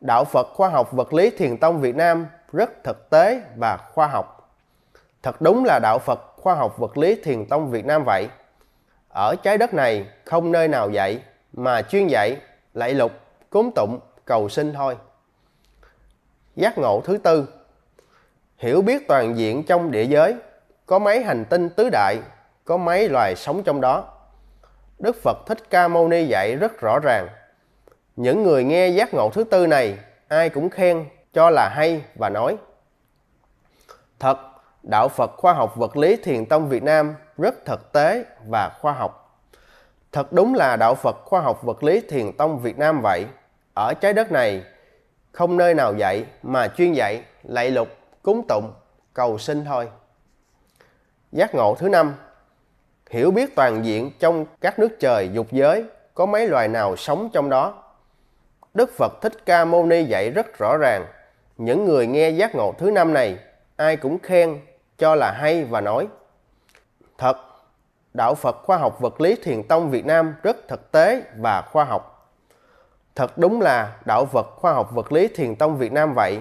Đạo 0.00 0.24
Phật 0.24 0.46
Khoa 0.54 0.68
học 0.68 0.92
Vật 0.92 1.12
lý 1.12 1.30
Thiền 1.30 1.56
Tông 1.56 1.80
Việt 1.80 1.96
Nam 1.96 2.26
rất 2.52 2.70
thực 2.84 3.10
tế 3.10 3.42
và 3.56 3.76
khoa 3.76 4.06
học. 4.06 4.50
Thật 5.22 5.40
đúng 5.40 5.64
là 5.64 5.78
Đạo 5.82 5.98
Phật 5.98 6.20
Khoa 6.36 6.54
học 6.54 6.78
Vật 6.78 6.98
lý 6.98 7.14
Thiền 7.24 7.46
Tông 7.46 7.70
Việt 7.70 7.86
Nam 7.86 8.04
vậy. 8.06 8.28
Ở 9.08 9.34
trái 9.42 9.58
đất 9.58 9.74
này 9.74 10.06
không 10.24 10.52
nơi 10.52 10.68
nào 10.68 10.90
dạy 10.90 11.22
mà 11.52 11.82
chuyên 11.82 12.06
dạy, 12.06 12.36
lạy 12.74 12.94
lục, 12.94 13.12
cúng 13.50 13.70
tụng, 13.74 14.00
cầu 14.24 14.48
sinh 14.48 14.72
thôi. 14.72 14.96
Giác 16.56 16.78
ngộ 16.78 17.00
thứ 17.04 17.18
tư 17.18 17.46
Hiểu 18.58 18.82
biết 18.82 19.08
toàn 19.08 19.38
diện 19.38 19.62
trong 19.62 19.90
địa 19.90 20.04
giới, 20.04 20.36
có 20.86 20.98
mấy 20.98 21.22
hành 21.22 21.44
tinh 21.44 21.68
tứ 21.68 21.88
đại 21.92 22.18
có 22.64 22.76
mấy 22.76 23.08
loài 23.08 23.36
sống 23.36 23.62
trong 23.62 23.80
đó. 23.80 24.04
Đức 24.98 25.22
Phật 25.22 25.38
Thích 25.46 25.70
Ca 25.70 25.88
Mâu 25.88 26.08
Ni 26.08 26.24
dạy 26.24 26.56
rất 26.56 26.80
rõ 26.80 26.98
ràng. 26.98 27.28
Những 28.16 28.42
người 28.42 28.64
nghe 28.64 28.88
giác 28.88 29.14
ngộ 29.14 29.30
thứ 29.30 29.44
tư 29.44 29.66
này, 29.66 29.98
ai 30.28 30.48
cũng 30.48 30.70
khen, 30.70 31.04
cho 31.32 31.50
là 31.50 31.68
hay 31.68 32.02
và 32.14 32.28
nói. 32.28 32.56
Thật, 34.18 34.38
Đạo 34.82 35.08
Phật 35.08 35.30
Khoa 35.36 35.52
học 35.52 35.76
Vật 35.76 35.96
lý 35.96 36.16
Thiền 36.16 36.46
Tông 36.46 36.68
Việt 36.68 36.82
Nam 36.82 37.14
rất 37.38 37.64
thực 37.64 37.92
tế 37.92 38.24
và 38.46 38.70
khoa 38.80 38.92
học. 38.92 39.42
Thật 40.12 40.32
đúng 40.32 40.54
là 40.54 40.76
Đạo 40.76 40.94
Phật 40.94 41.16
Khoa 41.24 41.40
học 41.40 41.62
Vật 41.62 41.82
lý 41.82 42.00
Thiền 42.08 42.32
Tông 42.32 42.58
Việt 42.58 42.78
Nam 42.78 43.00
vậy. 43.02 43.26
Ở 43.74 43.94
trái 43.94 44.12
đất 44.12 44.32
này, 44.32 44.64
không 45.32 45.56
nơi 45.56 45.74
nào 45.74 45.94
dạy 45.94 46.24
mà 46.42 46.68
chuyên 46.68 46.92
dạy, 46.92 47.22
lạy 47.42 47.70
lục, 47.70 47.88
cúng 48.22 48.46
tụng, 48.48 48.72
cầu 49.14 49.38
sinh 49.38 49.64
thôi. 49.64 49.88
Giác 51.32 51.54
ngộ 51.54 51.74
thứ 51.74 51.88
năm 51.88 52.14
hiểu 53.10 53.30
biết 53.30 53.54
toàn 53.54 53.84
diện 53.84 54.10
trong 54.18 54.46
các 54.60 54.78
nước 54.78 55.00
trời 55.00 55.30
dục 55.32 55.46
giới 55.50 55.84
có 56.14 56.26
mấy 56.26 56.48
loài 56.48 56.68
nào 56.68 56.96
sống 56.96 57.30
trong 57.32 57.50
đó. 57.50 57.82
Đức 58.74 58.90
Phật 58.96 59.12
Thích 59.20 59.32
Ca 59.46 59.64
Mâu 59.64 59.86
Ni 59.86 60.04
dạy 60.04 60.30
rất 60.30 60.58
rõ 60.58 60.76
ràng, 60.76 61.06
những 61.56 61.84
người 61.84 62.06
nghe 62.06 62.30
giác 62.30 62.54
ngộ 62.54 62.74
thứ 62.78 62.90
năm 62.90 63.12
này, 63.12 63.38
ai 63.76 63.96
cũng 63.96 64.18
khen, 64.18 64.60
cho 64.98 65.14
là 65.14 65.32
hay 65.32 65.64
và 65.64 65.80
nói. 65.80 66.08
Thật, 67.18 67.36
Đạo 68.14 68.34
Phật 68.34 68.56
Khoa 68.62 68.76
học 68.76 69.00
Vật 69.00 69.20
lý 69.20 69.36
Thiền 69.42 69.62
Tông 69.62 69.90
Việt 69.90 70.06
Nam 70.06 70.34
rất 70.42 70.68
thực 70.68 70.92
tế 70.92 71.22
và 71.36 71.62
khoa 71.62 71.84
học. 71.84 72.32
Thật 73.14 73.38
đúng 73.38 73.60
là 73.60 73.96
Đạo 74.04 74.26
Phật 74.26 74.46
Khoa 74.56 74.72
học 74.72 74.90
Vật 74.92 75.12
lý 75.12 75.28
Thiền 75.28 75.56
Tông 75.56 75.78
Việt 75.78 75.92
Nam 75.92 76.14
vậy. 76.14 76.40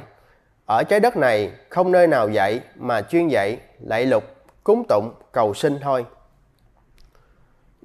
Ở 0.65 0.83
trái 0.83 0.99
đất 0.99 1.17
này 1.17 1.51
không 1.69 1.91
nơi 1.91 2.07
nào 2.07 2.29
dạy 2.29 2.61
mà 2.75 3.01
chuyên 3.01 3.27
dạy, 3.27 3.57
lạy 3.79 4.05
lục, 4.05 4.23
cúng 4.63 4.83
tụng, 4.89 5.13
cầu 5.31 5.53
sinh 5.53 5.79
thôi. 5.81 6.05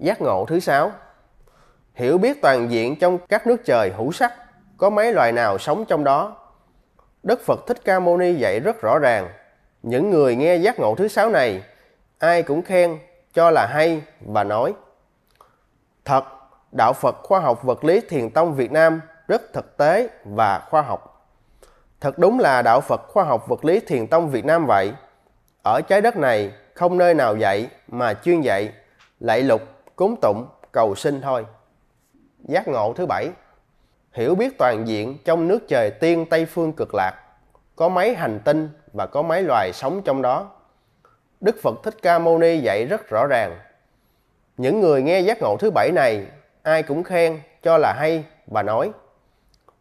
Giác 0.03 0.21
ngộ 0.21 0.45
thứ 0.49 0.61
sáu 0.61 0.93
Hiểu 1.95 2.19
biết 2.19 2.43
toàn 2.43 2.71
diện 2.71 2.99
trong 2.99 3.19
các 3.29 3.47
nước 3.47 3.65
trời 3.65 3.93
hữu 3.97 4.13
sắc 4.13 4.33
có 4.77 4.91
mấy 4.91 5.13
loài 5.13 5.33
nào 5.33 5.59
sống 5.59 5.85
trong 5.89 6.05
đó. 6.05 6.37
Đức 7.23 7.41
Phật 7.47 7.67
Thích 7.67 7.85
Ca 7.85 8.01
Mâu 8.01 8.17
Ni 8.17 8.35
dạy 8.35 8.61
rất 8.61 8.81
rõ 8.83 8.99
ràng. 8.99 9.29
Những 9.83 10.11
người 10.11 10.37
nghe 10.37 10.57
giác 10.57 10.79
ngộ 10.79 10.95
thứ 10.95 11.09
sáu 11.09 11.31
này, 11.31 11.63
ai 12.19 12.43
cũng 12.43 12.63
khen, 12.63 12.99
cho 13.35 13.51
là 13.51 13.67
hay 13.67 14.03
và 14.21 14.45
nói. 14.45 14.75
Thật, 16.05 16.25
Đạo 16.73 16.93
Phật 16.93 17.17
Khoa 17.23 17.41
học 17.41 17.63
Vật 17.63 17.85
lý 17.85 18.01
Thiền 18.09 18.31
Tông 18.31 18.55
Việt 18.55 18.73
Nam 18.73 19.01
rất 19.29 19.53
thực 19.53 19.77
tế 19.77 20.09
và 20.25 20.59
khoa 20.71 20.83
học. 20.83 21.13
Thật 22.03 22.19
đúng 22.19 22.39
là 22.39 22.63
đạo 22.63 22.81
Phật 22.81 23.01
khoa 23.09 23.25
học 23.25 23.49
vật 23.49 23.65
lý 23.65 23.81
thiền 23.81 24.07
tông 24.07 24.31
Việt 24.31 24.45
Nam 24.45 24.67
vậy. 24.67 24.93
Ở 25.63 25.81
trái 25.81 26.01
đất 26.01 26.17
này 26.17 26.53
không 26.75 26.99
nơi 26.99 27.15
nào 27.15 27.37
dạy 27.37 27.69
mà 27.89 28.15
chuyên 28.15 28.41
dạy, 28.41 28.73
lạy 29.21 29.43
lục, 29.43 29.63
cúng 29.97 30.17
tụng, 30.23 30.47
cầu 30.73 30.95
sinh 30.95 31.21
thôi. 31.21 31.47
Giác 32.39 32.69
ngộ 32.69 32.93
thứ 32.97 33.07
bảy 33.07 33.31
Hiểu 34.13 34.35
biết 34.35 34.59
toàn 34.59 34.89
diện 34.89 35.19
trong 35.25 35.49
nước 35.49 35.59
trời 35.69 35.91
tiên 35.91 36.27
Tây 36.31 36.47
Phương 36.47 36.73
cực 36.73 36.95
lạc, 36.95 37.13
có 37.77 37.89
mấy 37.89 38.15
hành 38.15 38.41
tinh 38.45 38.69
và 38.93 39.07
có 39.07 39.23
mấy 39.23 39.43
loài 39.43 39.73
sống 39.75 40.03
trong 40.03 40.23
đó. 40.23 40.51
Đức 41.41 41.57
Phật 41.63 41.75
Thích 41.83 41.95
Ca 42.03 42.19
Mâu 42.19 42.39
Ni 42.39 42.59
dạy 42.59 42.85
rất 42.85 43.09
rõ 43.09 43.27
ràng. 43.27 43.59
Những 44.57 44.81
người 44.81 45.03
nghe 45.03 45.21
giác 45.21 45.39
ngộ 45.41 45.57
thứ 45.57 45.71
bảy 45.71 45.91
này, 45.95 46.27
ai 46.63 46.83
cũng 46.83 47.05
khen, 47.05 47.41
cho 47.63 47.79
là 47.79 47.93
hay 47.93 48.25
và 48.47 48.63
nói. 48.63 48.93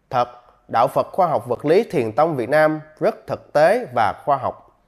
Thật, 0.10 0.30
Đạo 0.68 0.88
Phật 0.88 1.08
Khoa 1.12 1.28
học 1.28 1.48
Vật 1.48 1.66
lý 1.66 1.84
Thiền 1.84 2.12
Tông 2.12 2.36
Việt 2.36 2.50
Nam 2.50 2.80
rất 3.00 3.28
thực 3.28 3.54
tế 3.54 3.86
và 3.96 4.14
khoa 4.26 4.38
học. 4.38 4.82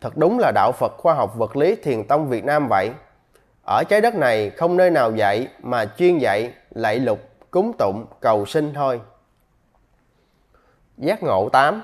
Thật 0.00 0.16
đúng 0.16 0.38
là 0.38 0.52
Đạo 0.54 0.72
Phật 0.72 0.92
Khoa 0.96 1.14
học 1.14 1.34
Vật 1.36 1.56
lý 1.56 1.76
Thiền 1.76 2.06
Tông 2.06 2.28
Việt 2.28 2.44
Nam 2.44 2.68
vậy. 2.68 2.90
Ở 3.62 3.84
trái 3.84 4.00
đất 4.00 4.14
này 4.14 4.50
không 4.50 4.76
nơi 4.76 4.90
nào 4.90 5.12
dạy 5.12 5.48
mà 5.62 5.86
chuyên 5.96 6.18
dạy, 6.18 6.52
lạy 6.70 6.98
lục, 6.98 7.18
cúng 7.50 7.72
tụng, 7.78 8.06
cầu 8.20 8.46
sinh 8.46 8.72
thôi. 8.74 9.00
Giác 10.98 11.22
ngộ 11.22 11.48
8 11.48 11.82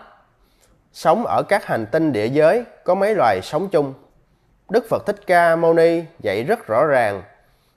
Sống 0.93 1.27
ở 1.27 1.43
các 1.49 1.65
hành 1.65 1.87
tinh 1.87 2.13
địa 2.13 2.27
giới 2.27 2.65
có 2.85 2.95
mấy 2.95 3.15
loài 3.15 3.41
sống 3.43 3.69
chung. 3.69 3.95
Đức 4.69 4.85
Phật 4.91 5.07
Thích 5.07 5.27
Ca 5.27 5.57
Mâu 5.57 5.75
Ni 5.75 6.03
dạy 6.21 6.45
rất 6.45 6.67
rõ 6.67 6.85
ràng. 6.85 7.23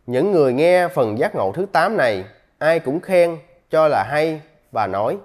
Những 0.06 0.32
người 0.32 0.54
nghe 0.54 0.88
phần 0.88 1.20
giác 1.20 1.36
ngộ 1.36 1.52
thứ 1.56 1.66
8 1.72 1.98
này, 1.98 2.26
ai 2.58 2.80
cũng 2.80 3.00
khen, 3.00 3.38
cho 3.70 3.88
là 3.88 4.04
hay 4.04 4.42
và 4.72 4.88
nói. 4.88 5.18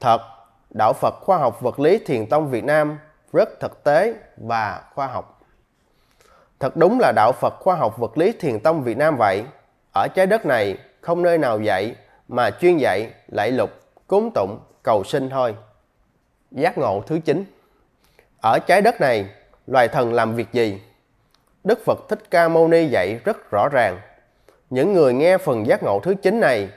Thật, 0.00 0.20
Đạo 0.70 0.92
Phật 0.92 1.14
Khoa 1.20 1.38
học 1.38 1.60
Vật 1.60 1.80
lý 1.80 1.98
Thiền 1.98 2.26
Tông 2.26 2.50
Việt 2.50 2.64
Nam 2.64 2.98
rất 3.32 3.60
thực 3.60 3.84
tế 3.84 4.14
và 4.36 4.82
khoa 4.94 5.06
học. 5.06 5.31
Thật 6.62 6.76
đúng 6.76 7.00
là 7.00 7.12
Đạo 7.16 7.32
Phật 7.32 7.54
Khoa 7.60 7.74
học 7.74 7.98
Vật 7.98 8.18
lý 8.18 8.32
Thiền 8.40 8.60
Tông 8.60 8.82
Việt 8.82 8.96
Nam 8.96 9.16
vậy. 9.16 9.44
Ở 9.92 10.08
trái 10.08 10.26
đất 10.26 10.46
này 10.46 10.78
không 11.00 11.22
nơi 11.22 11.38
nào 11.38 11.60
dạy 11.60 11.94
mà 12.28 12.50
chuyên 12.50 12.76
dạy, 12.76 13.10
lạy 13.28 13.50
lục, 13.50 13.70
cúng 14.06 14.30
tụng, 14.34 14.60
cầu 14.82 15.04
sinh 15.04 15.30
thôi. 15.30 15.56
Giác 16.50 16.78
ngộ 16.78 17.02
thứ 17.06 17.18
9 17.18 17.44
Ở 18.40 18.58
trái 18.58 18.82
đất 18.82 19.00
này, 19.00 19.26
loài 19.66 19.88
thần 19.88 20.12
làm 20.12 20.34
việc 20.34 20.52
gì? 20.52 20.82
Đức 21.64 21.84
Phật 21.84 21.98
Thích 22.08 22.30
Ca 22.30 22.48
Mâu 22.48 22.68
Ni 22.68 22.86
dạy 22.86 23.20
rất 23.24 23.50
rõ 23.50 23.68
ràng. 23.72 24.00
Những 24.70 24.92
người 24.92 25.12
nghe 25.12 25.38
phần 25.38 25.66
giác 25.66 25.82
ngộ 25.82 26.00
thứ 26.00 26.14
9 26.14 26.40
này, 26.40 26.68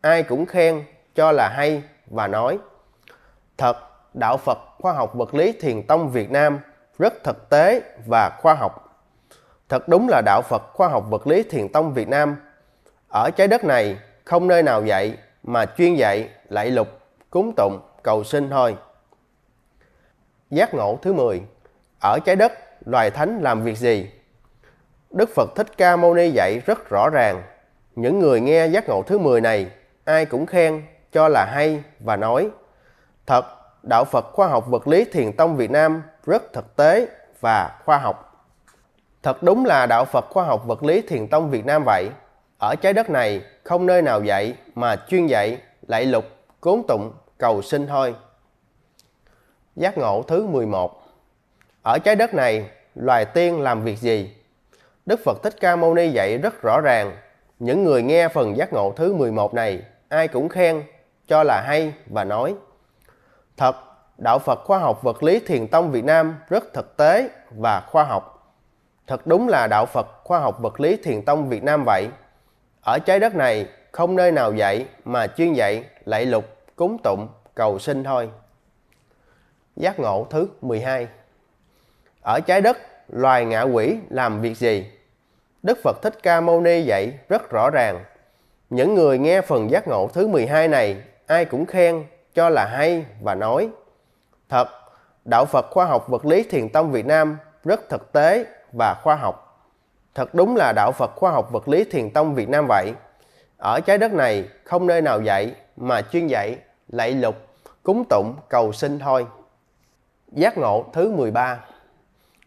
ai 0.00 0.22
cũng 0.22 0.46
khen, 0.46 0.84
cho 1.14 1.32
là 1.32 1.48
hay 1.48 1.82
và 2.06 2.26
nói 2.26 2.58
Thật, 3.58 3.76
Đạo 4.14 4.36
Phật 4.36 4.58
Khoa 4.78 4.92
học 4.92 5.14
Vật 5.14 5.34
lý 5.34 5.52
Thiền 5.52 5.82
Tông 5.82 6.10
Việt 6.10 6.30
Nam 6.30 6.58
rất 6.98 7.24
thực 7.24 7.48
tế 7.48 7.82
và 8.06 8.30
khoa 8.42 8.54
học. 8.54 8.85
Thật 9.68 9.88
đúng 9.88 10.08
là 10.08 10.22
Đạo 10.26 10.42
Phật 10.42 10.62
Khoa 10.72 10.88
học 10.88 11.04
Vật 11.10 11.26
lý 11.26 11.42
Thiền 11.42 11.68
Tông 11.68 11.94
Việt 11.94 12.08
Nam. 12.08 12.36
Ở 13.08 13.30
trái 13.30 13.48
đất 13.48 13.64
này 13.64 13.98
không 14.24 14.48
nơi 14.48 14.62
nào 14.62 14.84
dạy 14.84 15.16
mà 15.42 15.66
chuyên 15.66 15.94
dạy, 15.94 16.28
lạy 16.48 16.70
lục, 16.70 16.88
cúng 17.30 17.52
tụng, 17.56 17.80
cầu 18.02 18.24
sinh 18.24 18.50
thôi. 18.50 18.76
Giác 20.50 20.74
ngộ 20.74 20.98
thứ 21.02 21.12
10 21.12 21.42
Ở 22.00 22.18
trái 22.24 22.36
đất, 22.36 22.52
loài 22.86 23.10
thánh 23.10 23.40
làm 23.42 23.62
việc 23.62 23.78
gì? 23.78 24.10
Đức 25.10 25.30
Phật 25.34 25.50
Thích 25.56 25.66
Ca 25.76 25.96
Mâu 25.96 26.14
Ni 26.14 26.30
dạy 26.30 26.60
rất 26.66 26.90
rõ 26.90 27.08
ràng. 27.12 27.42
Những 27.94 28.18
người 28.18 28.40
nghe 28.40 28.66
giác 28.66 28.88
ngộ 28.88 29.02
thứ 29.02 29.18
10 29.18 29.40
này, 29.40 29.70
ai 30.04 30.26
cũng 30.26 30.46
khen, 30.46 30.82
cho 31.12 31.28
là 31.28 31.44
hay 31.44 31.82
và 32.00 32.16
nói 32.16 32.50
Thật, 33.26 33.44
Đạo 33.82 34.04
Phật 34.04 34.24
Khoa 34.32 34.48
học 34.48 34.66
Vật 34.68 34.88
lý 34.88 35.04
Thiền 35.04 35.32
Tông 35.32 35.56
Việt 35.56 35.70
Nam 35.70 36.02
rất 36.26 36.52
thực 36.52 36.76
tế 36.76 37.08
và 37.40 37.80
khoa 37.84 37.98
học. 37.98 38.25
Thật 39.26 39.42
đúng 39.42 39.64
là 39.64 39.86
Đạo 39.86 40.04
Phật 40.04 40.26
Khoa 40.30 40.44
học 40.44 40.66
Vật 40.66 40.82
lý 40.82 41.02
Thiền 41.02 41.28
Tông 41.28 41.50
Việt 41.50 41.66
Nam 41.66 41.84
vậy. 41.84 42.10
Ở 42.58 42.74
trái 42.74 42.92
đất 42.92 43.10
này 43.10 43.42
không 43.64 43.86
nơi 43.86 44.02
nào 44.02 44.22
dạy 44.22 44.54
mà 44.74 44.96
chuyên 45.08 45.26
dạy, 45.26 45.58
lạy 45.88 46.04
lục, 46.04 46.24
cúng 46.60 46.84
tụng, 46.88 47.12
cầu 47.38 47.62
sinh 47.62 47.86
thôi. 47.86 48.14
Giác 49.76 49.98
ngộ 49.98 50.22
thứ 50.22 50.46
11 50.46 51.02
Ở 51.82 51.98
trái 51.98 52.16
đất 52.16 52.34
này, 52.34 52.70
loài 52.94 53.24
tiên 53.24 53.60
làm 53.60 53.84
việc 53.84 53.98
gì? 53.98 54.36
Đức 55.06 55.20
Phật 55.24 55.42
Thích 55.42 55.54
Ca 55.60 55.76
Mâu 55.76 55.94
Ni 55.94 56.08
dạy 56.08 56.38
rất 56.38 56.62
rõ 56.62 56.80
ràng. 56.80 57.16
Những 57.58 57.84
người 57.84 58.02
nghe 58.02 58.28
phần 58.28 58.56
giác 58.56 58.72
ngộ 58.72 58.92
thứ 58.96 59.14
11 59.14 59.54
này, 59.54 59.82
ai 60.08 60.28
cũng 60.28 60.48
khen, 60.48 60.82
cho 61.28 61.42
là 61.42 61.60
hay 61.60 61.92
và 62.06 62.24
nói 62.24 62.54
Thật, 63.56 63.76
Đạo 64.18 64.38
Phật 64.38 64.64
Khoa 64.64 64.78
học 64.78 65.02
Vật 65.02 65.22
lý 65.22 65.40
Thiền 65.40 65.68
Tông 65.68 65.90
Việt 65.90 66.04
Nam 66.04 66.36
rất 66.48 66.72
thực 66.72 66.96
tế 66.96 67.28
và 67.50 67.80
khoa 67.80 68.04
học. 68.04 68.35
Thật 69.06 69.26
đúng 69.26 69.48
là 69.48 69.66
Đạo 69.66 69.86
Phật 69.86 70.06
Khoa 70.24 70.38
học 70.38 70.58
Vật 70.60 70.80
lý 70.80 70.96
Thiền 70.96 71.22
Tông 71.22 71.48
Việt 71.48 71.62
Nam 71.62 71.84
vậy. 71.84 72.08
Ở 72.80 72.98
trái 72.98 73.20
đất 73.20 73.34
này 73.34 73.66
không 73.92 74.16
nơi 74.16 74.32
nào 74.32 74.52
dạy 74.52 74.86
mà 75.04 75.26
chuyên 75.26 75.52
dạy 75.52 75.84
lạy 76.04 76.26
lục, 76.26 76.44
cúng 76.76 76.96
tụng, 77.04 77.28
cầu 77.54 77.78
sinh 77.78 78.04
thôi. 78.04 78.30
Giác 79.76 79.98
ngộ 79.98 80.26
thứ 80.30 80.48
12 80.60 81.08
Ở 82.22 82.40
trái 82.40 82.60
đất, 82.60 82.78
loài 83.08 83.44
ngạ 83.44 83.62
quỷ 83.62 83.96
làm 84.10 84.40
việc 84.40 84.56
gì? 84.56 84.90
Đức 85.62 85.78
Phật 85.82 86.02
Thích 86.02 86.14
Ca 86.22 86.40
Mâu 86.40 86.60
Ni 86.60 86.82
dạy 86.82 87.12
rất 87.28 87.50
rõ 87.50 87.70
ràng. 87.70 88.04
Những 88.70 88.94
người 88.94 89.18
nghe 89.18 89.40
phần 89.40 89.70
giác 89.70 89.88
ngộ 89.88 90.08
thứ 90.14 90.26
12 90.26 90.68
này, 90.68 91.02
ai 91.26 91.44
cũng 91.44 91.66
khen, 91.66 92.04
cho 92.34 92.48
là 92.48 92.64
hay 92.64 93.04
và 93.22 93.34
nói. 93.34 93.68
Thật, 94.48 94.68
Đạo 95.24 95.44
Phật 95.44 95.66
Khoa 95.70 95.84
học 95.84 96.08
Vật 96.08 96.26
lý 96.26 96.42
Thiền 96.42 96.68
Tông 96.68 96.92
Việt 96.92 97.06
Nam 97.06 97.38
rất 97.64 97.88
thực 97.88 98.12
tế 98.12 98.44
và 98.78 98.94
khoa 98.94 99.14
học. 99.14 99.42
Thật 100.14 100.34
đúng 100.34 100.56
là 100.56 100.72
Đạo 100.76 100.92
Phật 100.92 101.10
Khoa 101.16 101.30
học 101.30 101.52
Vật 101.52 101.68
lý 101.68 101.84
Thiền 101.84 102.10
Tông 102.10 102.34
Việt 102.34 102.48
Nam 102.48 102.66
vậy. 102.68 102.92
Ở 103.56 103.80
trái 103.80 103.98
đất 103.98 104.12
này 104.12 104.48
không 104.64 104.86
nơi 104.86 105.02
nào 105.02 105.20
dạy 105.20 105.54
mà 105.76 106.02
chuyên 106.02 106.26
dạy, 106.26 106.56
lạy 106.88 107.12
lục, 107.12 107.36
cúng 107.82 108.04
tụng, 108.10 108.36
cầu 108.48 108.72
sinh 108.72 108.98
thôi. 108.98 109.26
Giác 110.32 110.58
ngộ 110.58 110.84
thứ 110.92 111.10
13 111.10 111.60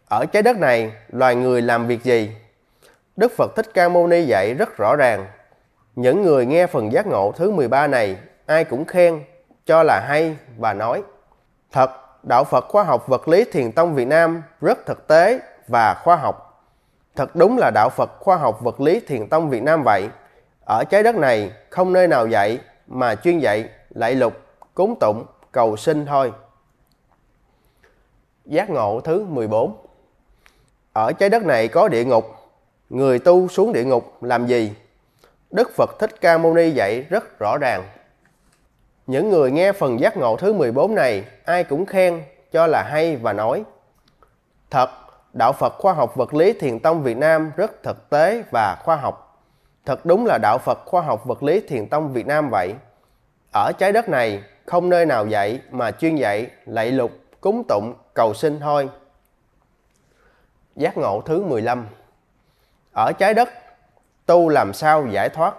Ở 0.08 0.26
trái 0.26 0.42
đất 0.42 0.56
này, 0.56 0.92
loài 1.08 1.34
người 1.34 1.62
làm 1.62 1.86
việc 1.86 2.02
gì? 2.02 2.36
Đức 3.16 3.32
Phật 3.36 3.56
Thích 3.56 3.66
Ca 3.74 3.88
Mâu 3.88 4.06
Ni 4.06 4.22
dạy 4.22 4.54
rất 4.54 4.76
rõ 4.76 4.96
ràng. 4.96 5.26
Những 5.96 6.22
người 6.22 6.46
nghe 6.46 6.66
phần 6.66 6.92
giác 6.92 7.06
ngộ 7.06 7.32
thứ 7.36 7.50
13 7.50 7.86
này, 7.86 8.16
ai 8.46 8.64
cũng 8.64 8.84
khen, 8.84 9.24
cho 9.66 9.82
là 9.82 10.00
hay 10.00 10.36
và 10.58 10.74
nói. 10.74 11.02
Thật, 11.72 11.90
Đạo 12.22 12.44
Phật 12.44 12.64
Khoa 12.68 12.84
học 12.84 13.08
Vật 13.08 13.28
lý 13.28 13.44
Thiền 13.52 13.72
Tông 13.72 13.94
Việt 13.94 14.06
Nam 14.06 14.42
rất 14.60 14.86
thực 14.86 15.06
tế 15.08 15.40
và 15.70 15.94
khoa 15.94 16.16
học. 16.16 16.64
Thật 17.16 17.36
đúng 17.36 17.58
là 17.58 17.70
Đạo 17.74 17.90
Phật 17.90 18.10
Khoa 18.20 18.36
học 18.36 18.60
Vật 18.60 18.80
lý 18.80 19.00
Thiền 19.00 19.28
Tông 19.28 19.50
Việt 19.50 19.62
Nam 19.62 19.82
vậy. 19.82 20.08
Ở 20.64 20.84
trái 20.84 21.02
đất 21.02 21.16
này 21.16 21.52
không 21.70 21.92
nơi 21.92 22.08
nào 22.08 22.26
dạy 22.26 22.58
mà 22.86 23.14
chuyên 23.14 23.38
dạy, 23.38 23.68
lạy 23.90 24.14
lục, 24.14 24.32
cúng 24.74 24.98
tụng, 25.00 25.26
cầu 25.52 25.76
sinh 25.76 26.06
thôi. 26.06 26.32
Giác 28.44 28.70
ngộ 28.70 29.00
thứ 29.00 29.24
14 29.28 29.76
Ở 30.92 31.12
trái 31.12 31.28
đất 31.28 31.42
này 31.42 31.68
có 31.68 31.88
địa 31.88 32.04
ngục. 32.04 32.24
Người 32.90 33.18
tu 33.18 33.48
xuống 33.48 33.72
địa 33.72 33.84
ngục 33.84 34.22
làm 34.22 34.46
gì? 34.46 34.72
Đức 35.50 35.70
Phật 35.76 35.98
Thích 35.98 36.20
Ca 36.20 36.38
Mâu 36.38 36.54
Ni 36.54 36.70
dạy 36.70 37.06
rất 37.10 37.38
rõ 37.38 37.58
ràng. 37.58 37.84
Những 39.06 39.30
người 39.30 39.50
nghe 39.50 39.72
phần 39.72 40.00
giác 40.00 40.16
ngộ 40.16 40.36
thứ 40.36 40.52
14 40.52 40.94
này, 40.94 41.24
ai 41.44 41.64
cũng 41.64 41.86
khen, 41.86 42.22
cho 42.52 42.66
là 42.66 42.82
hay 42.82 43.16
và 43.16 43.32
nói. 43.32 43.64
Thật, 44.70 44.90
Đạo 45.32 45.52
Phật 45.52 45.74
Khoa 45.78 45.92
học 45.92 46.16
Vật 46.16 46.34
lý 46.34 46.52
Thiền 46.52 46.80
Tông 46.80 47.02
Việt 47.02 47.16
Nam 47.16 47.52
rất 47.56 47.82
thực 47.82 48.10
tế 48.10 48.42
và 48.50 48.76
khoa 48.84 48.96
học. 48.96 49.42
Thật 49.84 50.06
đúng 50.06 50.26
là 50.26 50.38
Đạo 50.42 50.58
Phật 50.58 50.78
Khoa 50.84 51.02
học 51.02 51.24
Vật 51.24 51.42
lý 51.42 51.60
Thiền 51.60 51.88
Tông 51.88 52.12
Việt 52.12 52.26
Nam 52.26 52.50
vậy. 52.50 52.74
Ở 53.52 53.72
trái 53.78 53.92
đất 53.92 54.08
này, 54.08 54.42
không 54.66 54.88
nơi 54.88 55.06
nào 55.06 55.26
dạy 55.26 55.60
mà 55.70 55.90
chuyên 55.90 56.16
dạy, 56.16 56.50
lạy 56.66 56.90
lục, 56.90 57.10
cúng 57.40 57.62
tụng, 57.68 57.94
cầu 58.14 58.34
sinh 58.34 58.60
thôi. 58.60 58.88
Giác 60.76 60.96
ngộ 60.96 61.22
thứ 61.26 61.42
15 61.42 61.86
Ở 62.92 63.12
trái 63.12 63.34
đất, 63.34 63.48
tu 64.26 64.48
làm 64.48 64.72
sao 64.72 65.06
giải 65.06 65.28
thoát? 65.28 65.54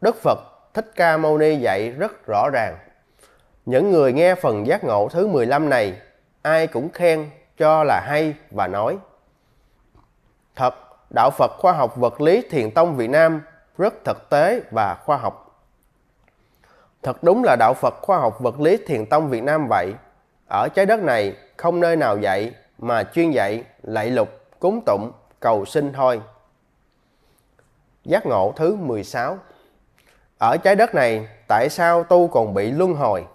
Đức 0.00 0.16
Phật 0.22 0.38
Thích 0.74 0.92
Ca 0.96 1.16
Mâu 1.16 1.38
Ni 1.38 1.56
dạy 1.56 1.90
rất 1.90 2.26
rõ 2.26 2.48
ràng. 2.52 2.76
Những 3.66 3.90
người 3.90 4.12
nghe 4.12 4.34
phần 4.34 4.66
giác 4.66 4.84
ngộ 4.84 5.08
thứ 5.08 5.26
15 5.26 5.68
này, 5.68 6.00
ai 6.42 6.66
cũng 6.66 6.88
khen, 6.90 7.30
cho 7.56 7.84
là 7.84 8.00
hay 8.00 8.34
và 8.50 8.66
nói. 8.66 8.98
Thật, 10.56 10.74
Đạo 11.10 11.30
Phật 11.30 11.50
Khoa 11.58 11.72
học 11.72 11.96
Vật 11.96 12.20
lý 12.20 12.42
Thiền 12.50 12.70
Tông 12.70 12.96
Việt 12.96 13.10
Nam 13.10 13.42
rất 13.78 13.94
thực 14.04 14.30
tế 14.30 14.60
và 14.70 14.94
khoa 15.04 15.16
học. 15.16 15.62
Thật 17.02 17.22
đúng 17.22 17.44
là 17.44 17.56
Đạo 17.58 17.74
Phật 17.74 17.94
Khoa 18.02 18.18
học 18.18 18.40
Vật 18.40 18.60
lý 18.60 18.76
Thiền 18.86 19.06
Tông 19.06 19.28
Việt 19.28 19.42
Nam 19.42 19.68
vậy. 19.68 19.94
Ở 20.50 20.68
trái 20.74 20.86
đất 20.86 21.00
này 21.00 21.36
không 21.56 21.80
nơi 21.80 21.96
nào 21.96 22.18
dạy 22.18 22.54
mà 22.78 23.04
chuyên 23.04 23.30
dạy, 23.30 23.64
lạy 23.82 24.10
lục, 24.10 24.28
cúng 24.58 24.80
tụng, 24.86 25.12
cầu 25.40 25.64
sinh 25.64 25.92
thôi. 25.92 26.20
Giác 28.04 28.26
ngộ 28.26 28.52
thứ 28.56 28.76
16 28.76 29.38
ở 30.38 30.56
trái 30.56 30.76
đất 30.76 30.94
này, 30.94 31.28
tại 31.48 31.68
sao 31.70 32.04
tu 32.04 32.28
còn 32.28 32.54
bị 32.54 32.70
luân 32.70 32.94
hồi? 32.94 33.26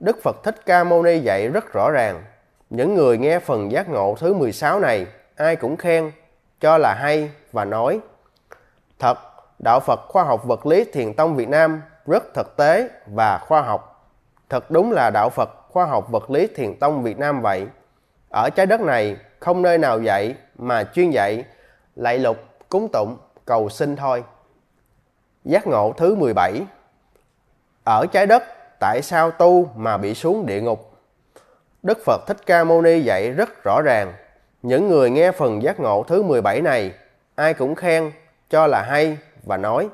Đức 0.00 0.22
Phật 0.22 0.36
Thích 0.42 0.66
Ca 0.66 0.84
Mâu 0.84 1.02
Ni 1.02 1.18
dạy 1.18 1.48
rất 1.48 1.72
rõ 1.72 1.90
ràng. 1.90 2.24
Những 2.72 2.94
người 2.94 3.18
nghe 3.18 3.38
phần 3.38 3.72
giác 3.72 3.88
ngộ 3.88 4.16
thứ 4.18 4.34
16 4.34 4.80
này, 4.80 5.06
ai 5.36 5.56
cũng 5.56 5.76
khen, 5.76 6.10
cho 6.60 6.78
là 6.78 6.94
hay 6.94 7.30
và 7.52 7.64
nói. 7.64 8.00
Thật, 8.98 9.18
Đạo 9.58 9.80
Phật 9.80 10.00
Khoa 10.08 10.24
học 10.24 10.44
Vật 10.44 10.66
lý 10.66 10.84
Thiền 10.92 11.14
Tông 11.14 11.36
Việt 11.36 11.48
Nam 11.48 11.82
rất 12.06 12.34
thực 12.34 12.56
tế 12.56 12.88
và 13.06 13.38
khoa 13.38 13.62
học. 13.62 14.10
Thật 14.48 14.70
đúng 14.70 14.92
là 14.92 15.10
Đạo 15.10 15.30
Phật 15.30 15.50
Khoa 15.68 15.86
học 15.86 16.10
Vật 16.10 16.30
lý 16.30 16.46
Thiền 16.46 16.78
Tông 16.78 17.02
Việt 17.02 17.18
Nam 17.18 17.42
vậy. 17.42 17.66
Ở 18.30 18.50
trái 18.50 18.66
đất 18.66 18.80
này 18.80 19.16
không 19.40 19.62
nơi 19.62 19.78
nào 19.78 20.00
dạy 20.00 20.34
mà 20.58 20.84
chuyên 20.84 21.10
dạy, 21.10 21.44
lạy 21.96 22.18
lục, 22.18 22.36
cúng 22.68 22.88
tụng, 22.92 23.16
cầu 23.44 23.68
xin 23.68 23.96
thôi. 23.96 24.24
Giác 25.44 25.66
ngộ 25.66 25.92
thứ 25.96 26.14
17 26.14 26.62
Ở 27.84 28.06
trái 28.12 28.26
đất, 28.26 28.42
tại 28.80 29.02
sao 29.02 29.30
tu 29.30 29.68
mà 29.76 29.96
bị 29.96 30.14
xuống 30.14 30.46
địa 30.46 30.60
ngục? 30.60 30.91
Đức 31.82 31.98
Phật 32.04 32.26
Thích 32.26 32.36
Ca 32.46 32.64
Mâu 32.64 32.82
Ni 32.82 33.00
dạy 33.00 33.30
rất 33.30 33.64
rõ 33.64 33.82
ràng. 33.82 34.12
Những 34.62 34.88
người 34.88 35.10
nghe 35.10 35.32
phần 35.32 35.62
giác 35.62 35.80
ngộ 35.80 36.04
thứ 36.08 36.22
17 36.22 36.60
này, 36.60 36.94
ai 37.34 37.54
cũng 37.54 37.74
khen, 37.74 38.12
cho 38.50 38.66
là 38.66 38.82
hay 38.82 39.18
và 39.42 39.56
nói. 39.56 39.88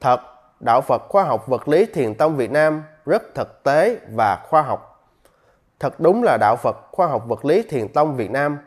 Thật, 0.00 0.20
Đạo 0.60 0.80
Phật 0.80 1.02
Khoa 1.08 1.24
học 1.24 1.48
Vật 1.48 1.68
lý 1.68 1.86
Thiền 1.86 2.14
Tông 2.14 2.36
Việt 2.36 2.50
Nam 2.50 2.82
rất 3.06 3.22
thực 3.34 3.62
tế 3.62 3.96
và 4.12 4.46
khoa 4.48 4.62
học. 4.62 5.10
Thật 5.80 6.00
đúng 6.00 6.22
là 6.22 6.36
Đạo 6.40 6.56
Phật 6.56 6.76
Khoa 6.90 7.06
học 7.06 7.24
Vật 7.26 7.44
lý 7.44 7.62
Thiền 7.62 7.88
Tông 7.88 8.16
Việt 8.16 8.30
Nam. 8.30 8.58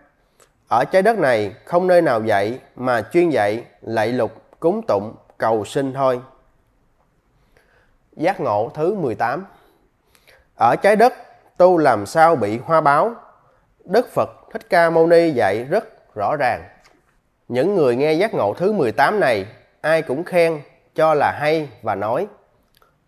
Ở 0.68 0.86
trái 0.86 1.02
đất 1.02 1.18
này 1.18 1.56
không 1.66 1.88
nơi 1.88 2.02
nào 2.02 2.24
dạy 2.24 2.60
mà 2.76 3.02
chuyên 3.02 3.30
dạy, 3.30 3.64
lạy 3.82 4.08
lục, 4.08 4.32
cúng 4.60 4.82
tụng, 4.88 5.16
cầu 5.38 5.66
sinh 5.66 5.94
thôi. 5.94 6.22
Giác 8.14 8.40
ngộ 8.40 8.72
thứ 8.74 8.94
18 8.94 9.46
Ở 10.56 10.76
trái 10.76 10.96
đất, 10.96 11.14
tu 11.62 11.78
làm 11.78 12.06
sao 12.06 12.36
bị 12.36 12.58
hoa 12.58 12.82
báo? 12.82 13.14
Đức 13.86 14.10
Phật 14.14 14.30
Thích 14.52 14.70
Ca 14.70 14.90
Mâu 14.90 15.08
Ni 15.08 15.32
dạy 15.32 15.64
rất 15.64 16.16
rõ 16.16 16.36
ràng. 16.40 16.64
Những 17.48 17.76
người 17.76 17.96
nghe 17.96 18.14
giác 18.14 18.34
ngộ 18.34 18.54
thứ 18.54 18.72
18 18.72 19.20
này, 19.20 19.46
ai 19.82 20.02
cũng 20.02 20.24
khen, 20.24 20.62
cho 20.96 21.14
là 21.14 21.32
hay 21.32 21.70
và 21.82 21.96
nói. 21.96 22.28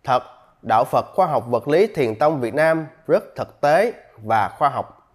Thật, 0.04 0.22
Đạo 0.62 0.84
Phật 0.84 1.06
Khoa 1.14 1.26
học 1.26 1.44
Vật 1.48 1.68
lý 1.68 1.86
Thiền 1.86 2.14
Tông 2.14 2.40
Việt 2.40 2.54
Nam 2.54 2.86
rất 3.06 3.24
thực 3.36 3.60
tế 3.60 3.92
và 4.22 4.48
khoa 4.58 4.68
học. 4.68 5.10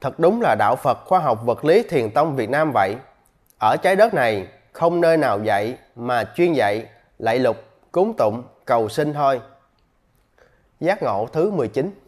Thật 0.00 0.18
đúng 0.18 0.40
là 0.40 0.54
Đạo 0.58 0.76
Phật 0.76 0.98
Khoa 1.04 1.18
học 1.18 1.38
Vật 1.44 1.64
lý 1.64 1.82
Thiền 1.82 2.10
Tông 2.10 2.36
Việt 2.36 2.50
Nam 2.50 2.72
vậy. 2.74 2.96
Ở 3.58 3.76
trái 3.76 3.96
đất 3.96 4.14
này, 4.14 4.48
không 4.72 5.00
nơi 5.00 5.16
nào 5.16 5.40
dạy 5.42 5.78
mà 5.96 6.24
chuyên 6.34 6.52
dạy, 6.52 6.86
lạy 7.18 7.38
lục, 7.38 7.56
cúng 7.92 8.14
tụng, 8.18 8.42
cầu 8.64 8.88
sinh 8.88 9.12
thôi. 9.12 9.40
Giác 10.80 11.02
ngộ 11.02 11.26
thứ 11.32 11.50
19 11.50 12.05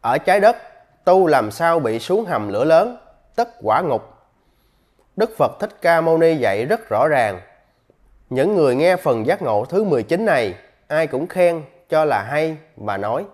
ở 0.00 0.18
trái 0.18 0.40
đất, 0.40 0.56
tu 1.04 1.26
làm 1.26 1.50
sao 1.50 1.80
bị 1.80 1.98
xuống 1.98 2.24
hầm 2.24 2.48
lửa 2.48 2.64
lớn, 2.64 2.96
tất 3.36 3.48
quả 3.62 3.80
ngục. 3.80 4.14
Đức 5.16 5.30
Phật 5.38 5.52
Thích 5.60 5.70
Ca 5.82 6.00
Mâu 6.00 6.18
Ni 6.18 6.36
dạy 6.36 6.64
rất 6.64 6.88
rõ 6.88 7.08
ràng. 7.08 7.40
Những 8.30 8.54
người 8.54 8.74
nghe 8.74 8.96
phần 8.96 9.26
giác 9.26 9.42
ngộ 9.42 9.64
thứ 9.64 9.84
19 9.84 10.24
này, 10.24 10.54
ai 10.88 11.06
cũng 11.06 11.26
khen, 11.26 11.62
cho 11.88 12.04
là 12.04 12.22
hay 12.22 12.56
và 12.76 12.96
nói. 12.96 13.24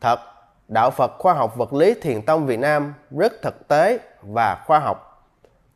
Thật, 0.00 0.20
Đạo 0.68 0.90
Phật 0.90 1.12
Khoa 1.18 1.34
học 1.34 1.56
Vật 1.56 1.72
lý 1.72 1.94
Thiền 1.94 2.22
Tông 2.22 2.46
Việt 2.46 2.58
Nam 2.58 2.94
rất 3.18 3.32
thực 3.42 3.68
tế 3.68 3.98
và 4.22 4.64
khoa 4.66 4.78
học. 4.78 5.28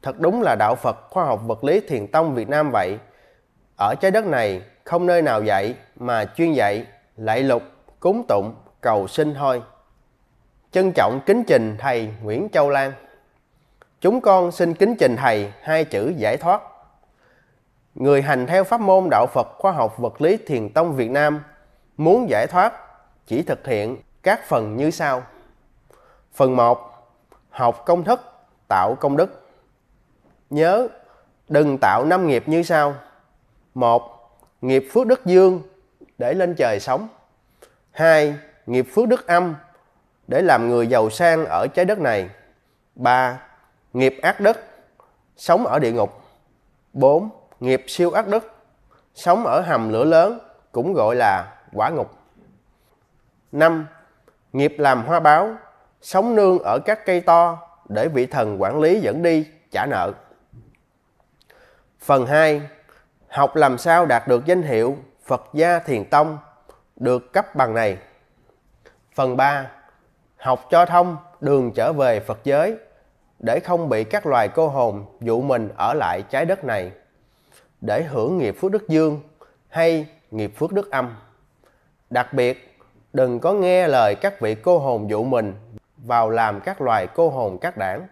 Thật 0.02 0.20
đúng 0.20 0.42
là 0.42 0.56
Đạo 0.58 0.74
Phật 0.74 0.96
Khoa 1.10 1.24
học 1.24 1.40
Vật 1.46 1.64
lý 1.64 1.80
Thiền 1.80 2.06
Tông 2.06 2.34
Việt 2.34 2.48
Nam 2.48 2.70
vậy. 2.70 2.98
Ở 3.76 3.94
trái 4.00 4.10
đất 4.10 4.26
này 4.26 4.62
không 4.84 5.06
nơi 5.06 5.22
nào 5.22 5.42
dạy 5.42 5.74
mà 5.96 6.24
chuyên 6.24 6.52
dạy, 6.52 6.86
lạy 7.16 7.42
lục, 7.42 7.62
cúng 8.00 8.24
tụng, 8.28 8.54
cầu 8.80 9.08
sinh 9.08 9.34
thôi. 9.34 9.62
Trân 10.72 10.92
trọng 10.92 11.20
kính 11.26 11.44
trình 11.44 11.76
Thầy 11.78 12.08
Nguyễn 12.22 12.48
Châu 12.52 12.70
Lan 12.70 12.92
Chúng 14.00 14.20
con 14.20 14.52
xin 14.52 14.74
kính 14.74 14.96
trình 14.98 15.16
Thầy 15.16 15.52
hai 15.62 15.84
chữ 15.84 16.12
giải 16.16 16.36
thoát. 16.36 16.62
Người 17.94 18.22
hành 18.22 18.46
theo 18.46 18.64
pháp 18.64 18.80
môn 18.80 19.08
Đạo 19.10 19.26
Phật 19.26 19.48
Khoa 19.58 19.72
học 19.72 19.98
Vật 19.98 20.20
lý 20.20 20.36
Thiền 20.36 20.72
Tông 20.72 20.96
Việt 20.96 21.10
Nam 21.10 21.42
muốn 21.96 22.30
giải 22.30 22.46
thoát 22.46 22.72
chỉ 23.26 23.42
thực 23.42 23.66
hiện 23.66 23.96
các 24.22 24.48
phần 24.48 24.76
như 24.76 24.90
sau. 24.90 25.22
Phần 26.34 26.56
1. 26.56 26.78
Học 27.50 27.82
công 27.86 28.04
thức, 28.04 28.20
tạo 28.68 28.94
công 29.00 29.16
đức. 29.16 29.48
Nhớ, 30.50 30.88
đừng 31.48 31.78
tạo 31.80 32.04
năm 32.04 32.26
nghiệp 32.26 32.48
như 32.48 32.62
sau. 32.62 32.94
1. 33.74 34.30
Nghiệp 34.60 34.88
phước 34.92 35.06
đức 35.06 35.26
dương 35.26 35.62
để 36.18 36.34
lên 36.34 36.54
trời 36.54 36.80
sống. 36.80 37.08
2. 37.90 38.34
Nghiệp 38.66 38.86
phước 38.94 39.08
đức 39.08 39.26
âm 39.26 39.54
để 40.30 40.42
làm 40.42 40.68
người 40.68 40.86
giàu 40.86 41.10
sang 41.10 41.46
ở 41.46 41.66
trái 41.74 41.84
đất 41.84 41.98
này. 41.98 42.28
3. 42.94 43.40
Nghiệp 43.92 44.18
ác 44.22 44.40
đức 44.40 44.56
sống 45.36 45.66
ở 45.66 45.78
địa 45.78 45.92
ngục. 45.92 46.22
4. 46.92 47.30
Nghiệp 47.60 47.84
siêu 47.88 48.10
ác 48.10 48.28
đức 48.28 48.52
sống 49.14 49.46
ở 49.46 49.60
hầm 49.60 49.88
lửa 49.88 50.04
lớn 50.04 50.38
cũng 50.72 50.92
gọi 50.94 51.16
là 51.16 51.56
quả 51.72 51.90
ngục. 51.90 52.10
5. 53.52 53.86
Nghiệp 54.52 54.74
làm 54.78 55.06
hoa 55.06 55.20
báo, 55.20 55.54
sống 56.02 56.34
nương 56.34 56.58
ở 56.58 56.78
các 56.84 57.06
cây 57.06 57.20
to 57.20 57.58
để 57.88 58.08
vị 58.08 58.26
thần 58.26 58.62
quản 58.62 58.80
lý 58.80 59.00
dẫn 59.00 59.22
đi 59.22 59.46
trả 59.70 59.86
nợ. 59.86 60.12
Phần 62.00 62.26
2. 62.26 62.62
Học 63.28 63.56
làm 63.56 63.78
sao 63.78 64.06
đạt 64.06 64.28
được 64.28 64.44
danh 64.44 64.62
hiệu 64.62 64.96
Phật 65.24 65.42
gia 65.52 65.78
Thiền 65.78 66.04
Tông 66.04 66.38
được 66.96 67.32
cấp 67.32 67.54
bằng 67.54 67.74
này. 67.74 67.98
Phần 69.14 69.36
3. 69.36 69.70
Học 70.40 70.66
cho 70.70 70.86
thông 70.86 71.16
đường 71.40 71.72
trở 71.72 71.92
về 71.92 72.20
Phật 72.20 72.38
giới 72.44 72.76
để 73.38 73.60
không 73.60 73.88
bị 73.88 74.04
các 74.04 74.26
loài 74.26 74.48
cô 74.48 74.68
hồn 74.68 75.04
dụ 75.20 75.40
mình 75.40 75.68
ở 75.76 75.94
lại 75.94 76.22
trái 76.30 76.44
đất 76.44 76.64
này 76.64 76.92
để 77.80 78.02
hưởng 78.02 78.38
nghiệp 78.38 78.56
phước 78.60 78.72
đức 78.72 78.88
dương 78.88 79.20
hay 79.68 80.06
nghiệp 80.30 80.52
phước 80.56 80.72
đức 80.72 80.90
âm. 80.90 81.16
Đặc 82.10 82.32
biệt, 82.32 82.78
đừng 83.12 83.40
có 83.40 83.52
nghe 83.52 83.88
lời 83.88 84.14
các 84.14 84.40
vị 84.40 84.54
cô 84.54 84.78
hồn 84.78 85.10
dụ 85.10 85.24
mình 85.24 85.54
vào 85.96 86.30
làm 86.30 86.60
các 86.60 86.80
loài 86.80 87.06
cô 87.14 87.28
hồn 87.28 87.58
các 87.58 87.76
đảng 87.76 88.06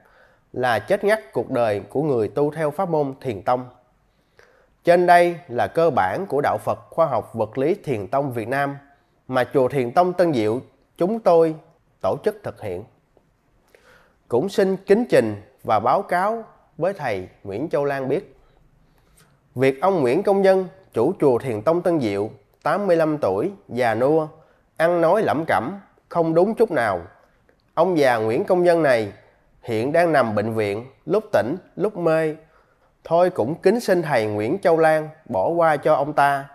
là 0.52 0.78
chết 0.78 1.04
ngắt 1.04 1.32
cuộc 1.32 1.50
đời 1.50 1.80
của 1.80 2.02
người 2.02 2.28
tu 2.28 2.50
theo 2.50 2.70
pháp 2.70 2.88
môn 2.88 3.14
thiền 3.20 3.42
tông. 3.42 3.64
Trên 4.84 5.06
đây 5.06 5.36
là 5.48 5.66
cơ 5.66 5.90
bản 5.90 6.26
của 6.26 6.40
Đạo 6.40 6.58
Phật 6.58 6.78
Khoa 6.90 7.06
học 7.06 7.34
Vật 7.34 7.58
lý 7.58 7.74
Thiền 7.74 8.06
Tông 8.06 8.32
Việt 8.32 8.48
Nam 8.48 8.76
mà 9.28 9.44
Chùa 9.54 9.68
Thiền 9.68 9.92
Tông 9.92 10.12
Tân 10.12 10.34
Diệu 10.34 10.60
chúng 10.98 11.20
tôi 11.20 11.54
tổ 12.02 12.16
chức 12.24 12.40
thực 12.42 12.61
hiện. 12.61 12.84
Cũng 14.28 14.48
xin 14.48 14.76
kính 14.76 15.04
trình 15.11 15.42
và 15.64 15.80
báo 15.80 16.02
cáo 16.02 16.44
với 16.78 16.92
Thầy 16.92 17.28
Nguyễn 17.44 17.68
Châu 17.68 17.84
Lan 17.84 18.08
biết. 18.08 18.37
Việc 19.54 19.80
ông 19.80 20.00
Nguyễn 20.00 20.22
Công 20.22 20.42
Nhân, 20.42 20.68
chủ 20.92 21.12
chùa 21.20 21.38
Thiền 21.38 21.62
Tông 21.62 21.82
Tân 21.82 22.00
Diệu, 22.00 22.30
85 22.62 23.18
tuổi, 23.18 23.50
già 23.68 23.94
nua, 23.94 24.28
ăn 24.76 25.00
nói 25.00 25.22
lẩm 25.22 25.44
cẩm, 25.46 25.80
không 26.08 26.34
đúng 26.34 26.54
chút 26.54 26.70
nào. 26.70 27.00
Ông 27.74 27.98
già 27.98 28.16
Nguyễn 28.16 28.44
Công 28.44 28.62
Nhân 28.62 28.82
này 28.82 29.12
hiện 29.62 29.92
đang 29.92 30.12
nằm 30.12 30.34
bệnh 30.34 30.54
viện, 30.54 30.87
lúc 31.06 31.24
tỉnh, 31.32 31.56
lúc 31.76 31.96
mê. 31.96 32.37
Thôi 33.04 33.30
cũng 33.30 33.54
kính 33.54 33.80
xin 33.80 34.02
thầy 34.02 34.26
Nguyễn 34.26 34.58
Châu 34.62 34.78
Lan 34.78 35.08
bỏ 35.28 35.48
qua 35.48 35.76
cho 35.76 35.94
ông 35.94 36.12
ta. 36.12 36.48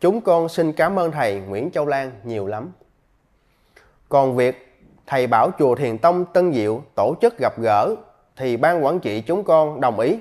Chúng 0.00 0.20
con 0.20 0.48
xin 0.48 0.72
cảm 0.72 0.98
ơn 0.98 1.12
thầy 1.12 1.40
Nguyễn 1.40 1.70
Châu 1.70 1.86
Lan 1.86 2.12
nhiều 2.24 2.46
lắm. 2.46 2.72
Còn 4.08 4.36
việc 4.36 4.69
thầy 5.10 5.26
bảo 5.26 5.50
chùa 5.58 5.74
Thiền 5.74 5.98
Tông 5.98 6.24
Tân 6.24 6.52
Diệu, 6.52 6.82
tổ 6.94 7.14
chức 7.20 7.38
gặp 7.38 7.58
gỡ, 7.58 7.94
thì 8.36 8.56
ban 8.56 8.84
quản 8.84 9.00
trị 9.00 9.20
chúng 9.20 9.44
con 9.44 9.80
đồng 9.80 10.00
ý. 10.00 10.18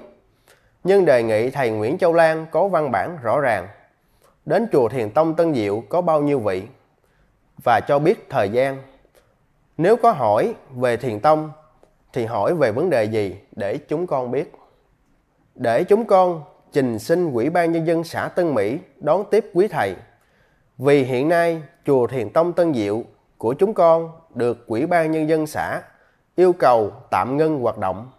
Nhưng 0.84 1.06
đề 1.06 1.24
nghị 1.24 1.50
thầy 1.50 1.70
Nguyễn 1.70 1.98
Châu 1.98 2.14
Lan 2.14 2.46
có 2.52 2.68
văn 2.68 2.92
bản 2.92 3.18
rõ 3.24 3.40
ràng. 3.40 3.68
Đến 4.46 4.68
chùa 4.72 4.90
Thiền 4.90 5.10
Tông 5.10 5.36
Tân 5.36 5.54
Diệu 5.54 5.84
có 5.90 6.02
bao 6.02 6.22
nhiêu 6.22 6.40
vị? 6.40 6.64
Và 7.64 7.80
cho 7.80 8.00
biết 8.00 8.30
thời 8.30 8.50
gian. 8.50 8.78
Nếu 9.78 9.96
có 9.96 10.12
hỏi 10.12 10.54
về 10.76 10.98
Thiền 10.98 11.20
Tông, 11.20 11.52
thì 12.14 12.26
hỏi 12.26 12.56
về 12.56 12.72
vấn 12.72 12.90
đề 12.90 13.04
gì 13.04 13.36
để 13.52 13.78
chúng 13.78 14.08
con 14.08 14.32
biết. 14.32 14.54
Để 15.56 15.84
chúng 15.84 16.06
con 16.06 16.44
trình 16.72 17.00
xin 17.00 17.34
Quỹ 17.34 17.50
ban 17.50 17.72
Nhân 17.72 17.88
dân 17.88 18.04
xã 18.04 18.28
Tân 18.28 18.54
Mỹ 18.56 18.78
đón 19.00 19.24
tiếp 19.32 19.46
quý 19.54 19.68
thầy. 19.68 19.96
Vì 20.78 21.04
hiện 21.04 21.30
nay 21.30 21.62
chùa 21.86 22.08
Thiền 22.08 22.30
Tông 22.30 22.54
Tân 22.54 22.74
Diệu 22.74 23.04
của 23.40 23.54
chúng 23.54 23.74
con 23.74 24.10
được 24.34 24.68
Quỹ 24.68 24.86
ban 24.86 25.12
Nhân 25.12 25.30
dân 25.30 25.48
xã 25.48 25.82
yêu 26.36 26.54
cầu 26.60 26.92
tạm 27.10 27.38
ngưng 27.38 27.60
hoạt 27.60 27.78
động. 27.78 28.10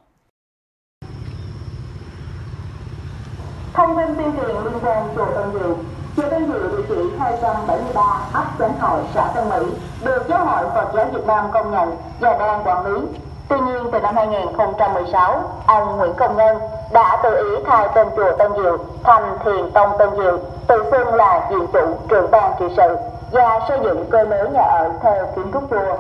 Thông 3.72 3.96
tin 3.96 4.16
tuyên 4.16 4.32
truyền 4.36 4.56
liên 4.64 4.80
quan 4.82 5.08
chùa 5.16 5.26
Tân 5.34 5.52
Diệu 5.52 5.76
Chùa 6.16 6.30
Tân 6.30 6.46
Diệu 6.46 6.68
địa 6.68 6.82
chỉ 6.88 7.16
273 7.18 8.02
ấp 8.32 8.44
Chánh 8.58 8.78
Hội, 8.78 9.00
xã 9.14 9.32
Tân 9.34 9.48
Mỹ, 9.48 9.72
được 10.04 10.22
Giáo 10.28 10.44
hội 10.44 10.64
Phật 10.74 10.92
giáo 10.94 11.06
Việt 11.12 11.26
Nam 11.26 11.44
công 11.52 11.70
nhận 11.70 11.96
và 12.20 12.36
đang 12.38 12.62
quản 12.64 12.86
lý. 12.86 13.00
Tuy 13.48 13.60
nhiên, 13.60 13.86
từ 13.92 14.00
năm 14.00 14.16
2016, 14.16 15.42
ông 15.66 15.96
Nguyễn 15.96 16.12
Công 16.18 16.36
Nhân 16.36 16.58
đã 16.92 17.20
tự 17.22 17.36
ý 17.36 17.64
thay 17.66 17.88
tên 17.94 18.08
chùa 18.16 18.36
Tân 18.38 18.52
Diệu 18.56 18.78
thành 19.04 19.38
Thiền 19.44 19.70
Tông 19.70 19.90
Tân 19.98 20.10
Diệu, 20.16 20.38
tự 20.66 20.84
xưng 20.90 21.14
là 21.14 21.48
diện 21.50 21.66
chủ 21.72 21.96
trưởng 22.08 22.30
ban 22.30 22.52
trị 22.60 22.66
sự 22.76 22.96
và 23.32 23.60
xây 23.68 23.78
dựng 23.82 24.06
cơ 24.10 24.24
nới 24.24 24.48
nhà 24.50 24.62
ở 24.62 24.90
theo 25.02 25.26
kiến 25.36 25.50
trúc 25.52 25.62
chùa. 25.70 25.96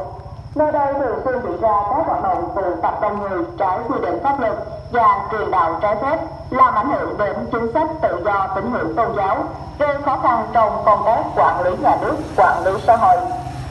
Nơi 0.54 0.72
đây 0.72 0.94
thường 0.94 1.20
xuyên 1.24 1.40
diễn 1.42 1.60
ra 1.60 1.82
các 1.90 2.06
hoạt 2.06 2.22
động 2.22 2.52
tụ 2.56 2.62
tập 2.82 2.94
đông 3.02 3.20
người 3.20 3.44
trái 3.58 3.78
quy 3.88 4.00
định 4.00 4.18
pháp 4.22 4.40
luật 4.40 4.52
và 4.92 5.28
truyền 5.30 5.50
đạo 5.50 5.78
trái 5.82 5.96
phép, 6.02 6.18
làm 6.50 6.74
ảnh 6.74 6.90
hưởng 6.90 7.18
đến 7.18 7.46
chính 7.52 7.72
sách 7.74 7.88
tự 8.02 8.22
do 8.24 8.46
tín 8.54 8.72
ngưỡng 8.72 8.96
tôn 8.96 9.16
giáo, 9.16 9.36
gây 9.78 9.96
khó 10.04 10.18
khăn 10.22 10.46
trong 10.52 10.82
công 10.84 11.02
tác 11.06 11.22
quản 11.36 11.60
lý 11.60 11.76
nhà 11.76 11.96
nước, 12.00 12.14
quản 12.36 12.64
lý 12.64 12.72
xã 12.86 12.96
hội. 12.96 13.16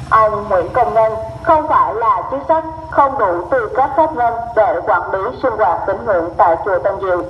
Ông 0.10 0.50
Nguyễn 0.50 0.74
Công 0.74 0.94
Nhân 0.94 1.14
không 1.44 1.68
phải 1.68 1.94
là 1.94 2.22
chức 2.32 2.40
sắc, 2.48 2.64
không 2.90 3.18
đủ 3.18 3.48
tư 3.52 3.70
cách 3.76 3.90
pháp 3.98 4.14
nhân 4.16 4.34
để 4.56 4.80
quản 4.88 5.12
lý 5.12 5.20
sinh 5.44 5.54
hoạt 5.58 5.80
tín 5.88 6.06
ngưỡng 6.06 6.34
tại 6.38 6.56
chùa 6.66 6.80
Tân 6.80 7.00
Diệu. 7.02 7.22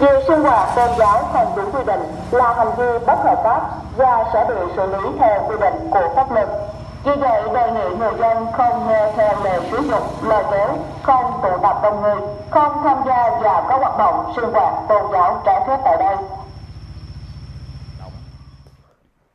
Việc 0.00 0.24
sinh 0.28 0.40
hoạt 0.40 0.76
tôn 0.76 0.98
giáo 0.98 1.24
không 1.32 1.52
đúng 1.56 1.72
quy 1.72 1.84
định 1.86 2.00
là 2.30 2.54
hành 2.54 2.70
vi 2.78 3.06
bất 3.06 3.16
hợp 3.24 3.40
pháp 3.44 3.70
và 3.96 4.24
sẽ 4.32 4.46
bị 4.48 4.54
xử 4.76 4.86
lý 4.86 5.18
theo 5.18 5.46
quy 5.48 5.56
định 5.60 5.90
của 5.90 6.12
pháp 6.16 6.32
luật. 6.32 6.48
Vì 7.04 7.12
vậy, 7.20 7.42
đề 7.54 7.72
nghị 7.72 7.96
người 7.98 8.12
dân 8.18 8.46
không 8.52 8.88
nghe 8.88 9.12
theo 9.16 9.34
lời 9.44 9.60
xúi 9.70 9.80
dục, 9.90 10.02
lời 10.24 10.44
dối, 10.50 10.68
không 11.02 11.40
tụ 11.42 11.48
tập 11.62 11.80
đông 11.82 12.02
người, 12.02 12.16
không 12.50 12.72
tham 12.82 12.98
gia 13.06 13.30
vào 13.42 13.66
các 13.68 13.76
hoạt 13.80 13.98
động 13.98 14.32
sinh 14.36 14.52
hoạt 14.52 14.74
tôn 14.88 15.02
giáo 15.12 15.42
trái 15.44 15.60
phép 15.68 15.78
tại 15.84 15.96
đây. 15.98 16.16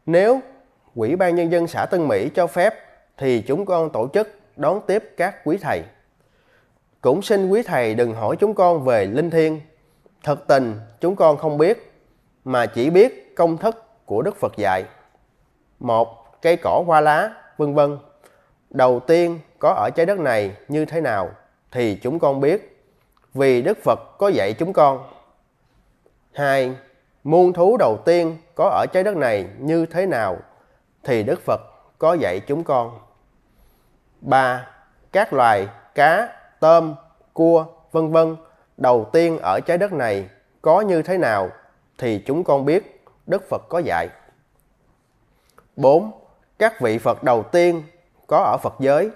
Nếu 0.05 0.39
Quỹ 0.95 1.15
ban 1.15 1.35
Nhân 1.35 1.51
dân 1.51 1.67
xã 1.67 1.85
Tân 1.85 2.07
Mỹ 2.07 2.29
cho 2.35 2.47
phép 2.47 2.73
thì 3.17 3.41
chúng 3.41 3.65
con 3.65 3.89
tổ 3.89 4.07
chức 4.13 4.39
đón 4.55 4.81
tiếp 4.81 5.13
các 5.17 5.35
quý 5.45 5.57
thầy. 5.61 5.83
Cũng 7.01 7.21
xin 7.21 7.49
quý 7.49 7.63
thầy 7.63 7.95
đừng 7.95 8.15
hỏi 8.15 8.35
chúng 8.39 8.53
con 8.53 8.83
về 8.83 9.05
linh 9.05 9.29
thiêng. 9.29 9.61
Thật 10.25 10.47
tình 10.47 10.79
chúng 10.99 11.15
con 11.15 11.37
không 11.37 11.57
biết, 11.57 12.01
mà 12.45 12.65
chỉ 12.65 12.89
biết 12.89 13.35
công 13.35 13.57
thức 13.57 13.83
của 14.05 14.21
Đức 14.21 14.35
Phật 14.35 14.57
dạy. 14.57 14.85
Một, 15.79 16.41
cây 16.41 16.57
cỏ 16.63 16.83
hoa 16.87 17.01
lá, 17.01 17.31
vân 17.57 17.73
vân. 17.73 17.97
Đầu 18.69 18.99
tiên 18.99 19.39
có 19.59 19.69
ở 19.69 19.89
trái 19.95 20.05
đất 20.05 20.19
này 20.19 20.55
như 20.67 20.85
thế 20.85 21.01
nào 21.01 21.29
thì 21.71 21.99
chúng 22.01 22.19
con 22.19 22.41
biết, 22.41 22.85
vì 23.33 23.61
Đức 23.61 23.77
Phật 23.83 23.99
có 24.17 24.27
dạy 24.27 24.53
chúng 24.53 24.73
con. 24.73 25.03
Hai, 26.33 26.75
muôn 27.23 27.53
thú 27.53 27.77
đầu 27.77 27.97
tiên 28.05 28.37
có 28.55 28.69
ở 28.69 28.85
trái 28.93 29.03
đất 29.03 29.15
này 29.15 29.47
như 29.59 29.85
thế 29.85 30.05
nào 30.05 30.37
thì 31.03 31.23
Đức 31.23 31.41
Phật 31.45 31.61
có 31.99 32.13
dạy 32.13 32.39
chúng 32.39 32.63
con. 32.63 32.99
3. 34.21 34.67
Các 35.11 35.33
loài 35.33 35.67
cá, 35.95 36.29
tôm, 36.59 36.95
cua, 37.33 37.65
vân 37.91 38.11
vân 38.11 38.35
đầu 38.77 39.09
tiên 39.13 39.39
ở 39.41 39.59
trái 39.65 39.77
đất 39.77 39.93
này 39.93 40.29
có 40.61 40.81
như 40.81 41.01
thế 41.01 41.17
nào 41.17 41.49
thì 41.97 42.23
chúng 42.25 42.43
con 42.43 42.65
biết 42.65 43.03
Đức 43.27 43.49
Phật 43.49 43.61
có 43.69 43.79
dạy. 43.79 44.07
4. 45.75 46.11
Các 46.59 46.81
vị 46.81 46.97
Phật 46.97 47.23
đầu 47.23 47.43
tiên 47.43 47.83
có 48.27 48.37
ở 48.37 48.57
Phật 48.57 48.73
giới, 48.79 49.09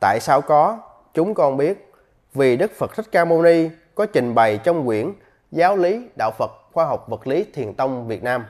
tại 0.00 0.20
sao 0.20 0.40
có? 0.40 0.78
Chúng 1.14 1.34
con 1.34 1.56
biết, 1.56 1.92
vì 2.34 2.56
Đức 2.56 2.72
Phật 2.78 2.96
Thích 2.96 3.06
Ca 3.12 3.24
Mâu 3.24 3.42
Ni 3.42 3.68
có 3.94 4.06
trình 4.06 4.34
bày 4.34 4.58
trong 4.64 4.86
quyển 4.86 5.12
Giáo 5.50 5.76
lý 5.76 6.08
Đạo 6.16 6.30
Phật 6.38 6.50
Khoa 6.72 6.84
học 6.84 7.08
Vật 7.08 7.26
lý 7.26 7.44
Thiền 7.54 7.74
Tông 7.74 8.08
Việt 8.08 8.22
Nam. 8.22 8.44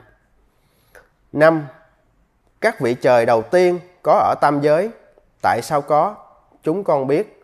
5. 1.32 1.66
Các 2.60 2.80
vị 2.80 2.94
trời 2.94 3.26
đầu 3.26 3.42
tiên 3.42 3.78
có 4.02 4.12
ở 4.12 4.34
tam 4.40 4.60
giới, 4.60 4.90
tại 5.42 5.60
sao 5.62 5.82
có? 5.82 6.16
Chúng 6.62 6.84
con 6.84 7.06
biết, 7.06 7.42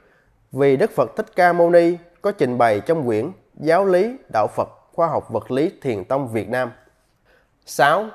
vì 0.53 0.77
Đức 0.77 0.91
Phật 0.91 1.17
Thích 1.17 1.27
Ca 1.37 1.53
Mâu 1.53 1.71
Ni 1.71 1.97
có 2.25 2.33
trình 2.33 2.59
bày 2.59 2.81
trong 2.81 3.07
quyển 3.07 3.31
Giáo 3.55 3.85
lý 3.85 4.17
Đạo 4.33 4.47
Phật 4.47 4.69
Khoa 4.93 5.07
học 5.07 5.31
Vật 5.31 5.51
lý 5.51 5.73
Thiền 5.83 6.05
Tông 6.05 6.29
Việt 6.29 6.49
Nam. 6.49 6.73
6. 7.67 8.07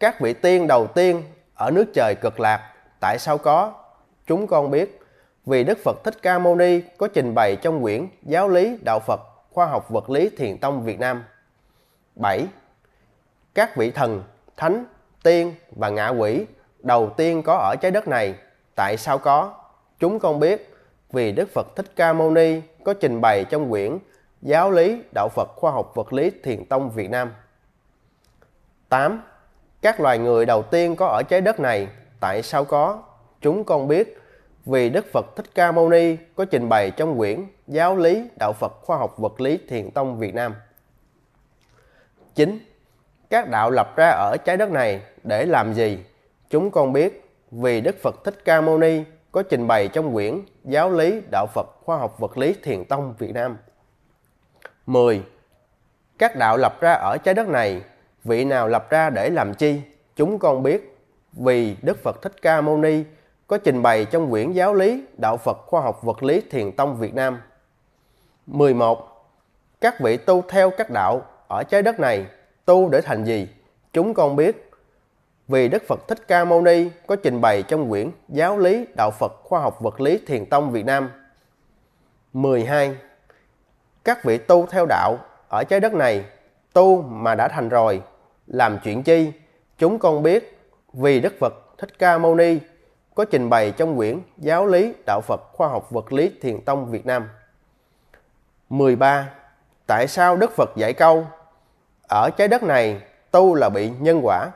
Các 0.00 0.20
vị 0.20 0.32
tiên 0.32 0.66
đầu 0.66 0.86
tiên 0.86 1.22
ở 1.54 1.70
nước 1.70 1.84
trời 1.94 2.14
cực 2.14 2.40
lạc, 2.40 2.72
tại 3.00 3.18
sao 3.18 3.38
có? 3.38 3.72
Chúng 4.26 4.46
con 4.46 4.70
biết, 4.70 5.00
vì 5.46 5.64
Đức 5.64 5.78
Phật 5.84 6.04
Thích 6.04 6.14
Ca 6.22 6.38
Mâu 6.38 6.56
Ni 6.56 6.80
có 6.98 7.08
trình 7.08 7.34
bày 7.34 7.56
trong 7.56 7.82
quyển 7.82 8.06
Giáo 8.22 8.48
lý 8.48 8.78
Đạo 8.84 9.00
Phật 9.00 9.20
Khoa 9.50 9.66
học 9.66 9.90
Vật 9.90 10.10
lý 10.10 10.30
Thiền 10.36 10.58
Tông 10.58 10.82
Việt 10.82 11.00
Nam. 11.00 11.24
7. 12.14 12.46
Các 13.54 13.76
vị 13.76 13.90
thần, 13.90 14.22
thánh, 14.56 14.84
tiên 15.22 15.54
và 15.70 15.88
ngạ 15.88 16.08
quỷ 16.08 16.46
đầu 16.78 17.10
tiên 17.16 17.42
có 17.42 17.54
ở 17.54 17.76
trái 17.80 17.90
đất 17.90 18.08
này, 18.08 18.34
tại 18.76 18.96
sao 18.96 19.18
có? 19.18 19.54
Chúng 19.98 20.18
con 20.18 20.40
biết, 20.40 20.74
vì 21.12 21.32
Đức 21.32 21.48
Phật 21.54 21.76
Thích 21.76 21.86
Ca 21.96 22.12
Mâu 22.12 22.30
Ni 22.30 22.60
có 22.84 22.94
trình 22.94 23.20
bày 23.20 23.44
trong 23.44 23.70
quyển 23.70 23.98
Giáo 24.42 24.70
lý 24.70 25.02
Đạo 25.14 25.28
Phật 25.28 25.48
Khoa 25.56 25.70
học 25.70 25.92
Vật 25.94 26.12
lý 26.12 26.30
Thiền 26.42 26.64
Tông 26.64 26.90
Việt 26.90 27.10
Nam. 27.10 27.32
8. 28.88 29.22
Các 29.82 30.00
loài 30.00 30.18
người 30.18 30.46
đầu 30.46 30.62
tiên 30.62 30.96
có 30.96 31.06
ở 31.06 31.22
trái 31.28 31.40
đất 31.40 31.60
này, 31.60 31.88
tại 32.20 32.42
sao 32.42 32.64
có? 32.64 33.02
Chúng 33.40 33.64
con 33.64 33.88
biết, 33.88 34.18
vì 34.66 34.90
Đức 34.90 35.06
Phật 35.12 35.36
Thích 35.36 35.46
Ca 35.54 35.72
Mâu 35.72 35.88
Ni 35.88 36.16
có 36.36 36.44
trình 36.44 36.68
bày 36.68 36.90
trong 36.90 37.18
quyển 37.18 37.44
Giáo 37.66 37.96
lý 37.96 38.28
Đạo 38.38 38.52
Phật 38.52 38.72
Khoa 38.82 38.96
học 38.96 39.18
Vật 39.18 39.40
lý 39.40 39.58
Thiền 39.68 39.90
Tông 39.90 40.18
Việt 40.18 40.34
Nam. 40.34 40.54
9. 42.34 42.58
Các 43.30 43.48
đạo 43.48 43.70
lập 43.70 43.96
ra 43.96 44.08
ở 44.10 44.36
trái 44.44 44.56
đất 44.56 44.70
này 44.70 45.02
để 45.22 45.46
làm 45.46 45.74
gì? 45.74 45.98
Chúng 46.50 46.70
con 46.70 46.92
biết, 46.92 47.30
vì 47.50 47.80
Đức 47.80 47.96
Phật 48.02 48.24
Thích 48.24 48.44
Ca 48.44 48.60
Mâu 48.60 48.78
Ni 48.78 49.02
có 49.32 49.42
trình 49.42 49.66
bày 49.66 49.88
trong 49.88 50.14
quyển 50.14 50.40
Giáo 50.64 50.90
lý 50.90 51.20
Đạo 51.30 51.46
Phật 51.54 51.66
Khoa 51.84 51.98
học 51.98 52.18
Vật 52.18 52.38
lý 52.38 52.54
Thiền 52.62 52.84
Tông 52.84 53.14
Việt 53.18 53.34
Nam. 53.34 53.56
10. 54.86 55.22
Các 56.18 56.36
đạo 56.36 56.56
lập 56.56 56.80
ra 56.80 56.92
ở 56.92 57.16
trái 57.24 57.34
đất 57.34 57.48
này, 57.48 57.82
vị 58.24 58.44
nào 58.44 58.68
lập 58.68 58.90
ra 58.90 59.10
để 59.10 59.30
làm 59.30 59.54
chi? 59.54 59.80
Chúng 60.16 60.38
con 60.38 60.62
biết, 60.62 60.98
vì 61.32 61.76
Đức 61.82 62.02
Phật 62.02 62.22
Thích 62.22 62.42
Ca 62.42 62.60
Mâu 62.60 62.76
Ni 62.76 63.04
có 63.46 63.58
trình 63.58 63.82
bày 63.82 64.04
trong 64.04 64.30
quyển 64.30 64.52
Giáo 64.52 64.74
lý 64.74 65.04
Đạo 65.20 65.36
Phật 65.36 65.58
Khoa 65.66 65.80
học 65.80 66.02
Vật 66.02 66.22
lý 66.22 66.42
Thiền 66.50 66.72
Tông 66.72 66.96
Việt 66.96 67.14
Nam. 67.14 67.40
11. 68.46 69.26
Các 69.80 70.00
vị 70.00 70.16
tu 70.16 70.42
theo 70.48 70.70
các 70.70 70.90
đạo 70.90 71.22
ở 71.48 71.62
trái 71.62 71.82
đất 71.82 72.00
này 72.00 72.26
tu 72.64 72.88
để 72.88 73.00
thành 73.00 73.24
gì? 73.24 73.48
Chúng 73.92 74.14
con 74.14 74.36
biết, 74.36 74.67
vì 75.48 75.68
Đức 75.68 75.82
Phật 75.88 76.08
Thích 76.08 76.28
Ca 76.28 76.44
Mâu 76.44 76.62
Ni 76.62 76.88
có 77.06 77.16
trình 77.16 77.40
bày 77.40 77.62
trong 77.62 77.90
quyển 77.90 78.10
Giáo 78.28 78.58
lý 78.58 78.86
Đạo 78.96 79.10
Phật 79.10 79.32
Khoa 79.42 79.60
học 79.60 79.80
Vật 79.80 80.00
lý 80.00 80.18
Thiền 80.26 80.46
Tông 80.46 80.70
Việt 80.70 80.86
Nam. 80.86 81.10
12. 82.32 82.96
Các 84.04 84.24
vị 84.24 84.38
tu 84.38 84.66
theo 84.66 84.86
đạo 84.88 85.18
ở 85.48 85.64
trái 85.64 85.80
đất 85.80 85.94
này 85.94 86.24
tu 86.72 87.02
mà 87.02 87.34
đã 87.34 87.48
thành 87.48 87.68
rồi, 87.68 88.02
làm 88.46 88.78
chuyện 88.84 89.02
chi? 89.02 89.32
Chúng 89.78 89.98
con 89.98 90.22
biết, 90.22 90.58
vì 90.92 91.20
Đức 91.20 91.34
Phật 91.40 91.54
Thích 91.78 91.98
Ca 91.98 92.18
Mâu 92.18 92.34
Ni 92.34 92.58
có 93.14 93.24
trình 93.24 93.50
bày 93.50 93.70
trong 93.70 93.96
quyển 93.96 94.20
Giáo 94.36 94.66
lý 94.66 94.94
Đạo 95.06 95.20
Phật 95.20 95.40
Khoa 95.52 95.68
học 95.68 95.90
Vật 95.90 96.12
lý 96.12 96.30
Thiền 96.40 96.60
Tông 96.60 96.90
Việt 96.90 97.06
Nam. 97.06 97.28
13. 98.68 99.30
Tại 99.86 100.08
sao 100.08 100.36
Đức 100.36 100.50
Phật 100.56 100.70
dạy 100.76 100.92
câu 100.92 101.26
Ở 102.08 102.30
trái 102.36 102.48
đất 102.48 102.62
này 102.62 103.02
tu 103.30 103.54
là 103.54 103.68
bị 103.68 103.90
nhân 104.00 104.20
quả, 104.22 104.50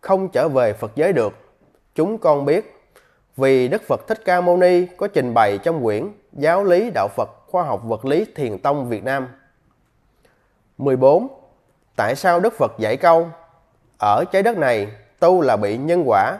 không 0.00 0.28
trở 0.28 0.48
về 0.48 0.72
Phật 0.72 0.92
giới 0.94 1.12
được. 1.12 1.32
Chúng 1.94 2.18
con 2.18 2.44
biết, 2.44 2.74
vì 3.36 3.68
Đức 3.68 3.82
Phật 3.82 4.06
Thích 4.08 4.24
Ca 4.24 4.40
Mâu 4.40 4.56
Ni 4.56 4.86
có 4.86 5.08
trình 5.08 5.34
bày 5.34 5.58
trong 5.58 5.82
quyển 5.82 6.08
Giáo 6.32 6.64
lý 6.64 6.90
Đạo 6.94 7.08
Phật 7.16 7.30
Khoa 7.46 7.62
học 7.62 7.82
Vật 7.84 8.04
lý 8.04 8.26
Thiền 8.34 8.58
Tông 8.58 8.88
Việt 8.88 9.04
Nam. 9.04 9.28
14. 10.78 11.28
Tại 11.96 12.16
sao 12.16 12.40
Đức 12.40 12.52
Phật 12.52 12.72
dạy 12.78 12.96
câu 12.96 13.28
Ở 13.98 14.24
trái 14.32 14.42
đất 14.42 14.58
này 14.58 14.86
tu 15.20 15.40
là 15.40 15.56
bị 15.56 15.76
nhân 15.76 16.02
quả, 16.06 16.38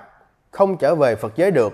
không 0.51 0.77
trở 0.77 0.95
về 0.95 1.17
Phật 1.17 1.37
giới 1.37 1.51
được. 1.51 1.73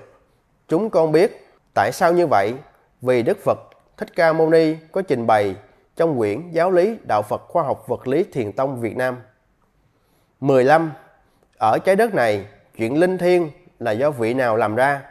Chúng 0.68 0.90
con 0.90 1.12
biết 1.12 1.48
tại 1.74 1.90
sao 1.92 2.12
như 2.12 2.26
vậy? 2.26 2.54
Vì 3.02 3.22
Đức 3.22 3.38
Phật 3.44 3.58
Thích 3.96 4.08
Ca 4.16 4.32
Mâu 4.32 4.50
Ni 4.50 4.76
có 4.92 5.02
trình 5.02 5.26
bày 5.26 5.56
trong 5.96 6.18
quyển 6.18 6.50
Giáo 6.50 6.70
lý 6.70 6.96
Đạo 7.08 7.22
Phật 7.22 7.42
Khoa 7.48 7.62
học 7.62 7.84
Vật 7.88 8.08
lý 8.08 8.24
Thiền 8.32 8.52
Tông 8.52 8.80
Việt 8.80 8.96
Nam. 8.96 9.16
15. 10.40 10.90
Ở 11.58 11.78
trái 11.78 11.96
đất 11.96 12.14
này, 12.14 12.46
chuyện 12.76 12.98
linh 12.98 13.18
thiêng 13.18 13.50
là 13.78 13.92
do 13.92 14.10
vị 14.10 14.34
nào 14.34 14.56
làm 14.56 14.74
ra? 14.74 15.02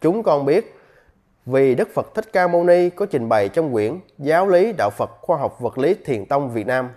Chúng 0.00 0.22
con 0.22 0.44
biết 0.44 0.76
vì 1.46 1.74
Đức 1.74 1.88
Phật 1.94 2.14
Thích 2.14 2.32
Ca 2.32 2.46
Mâu 2.46 2.64
Ni 2.64 2.90
có 2.90 3.06
trình 3.06 3.28
bày 3.28 3.48
trong 3.48 3.72
quyển 3.72 3.98
Giáo 4.18 4.48
lý 4.48 4.72
Đạo 4.78 4.90
Phật 4.90 5.10
Khoa 5.20 5.36
học 5.38 5.60
Vật 5.60 5.78
lý 5.78 5.94
Thiền 6.04 6.26
Tông 6.26 6.50
Việt 6.50 6.66
Nam. 6.66 6.90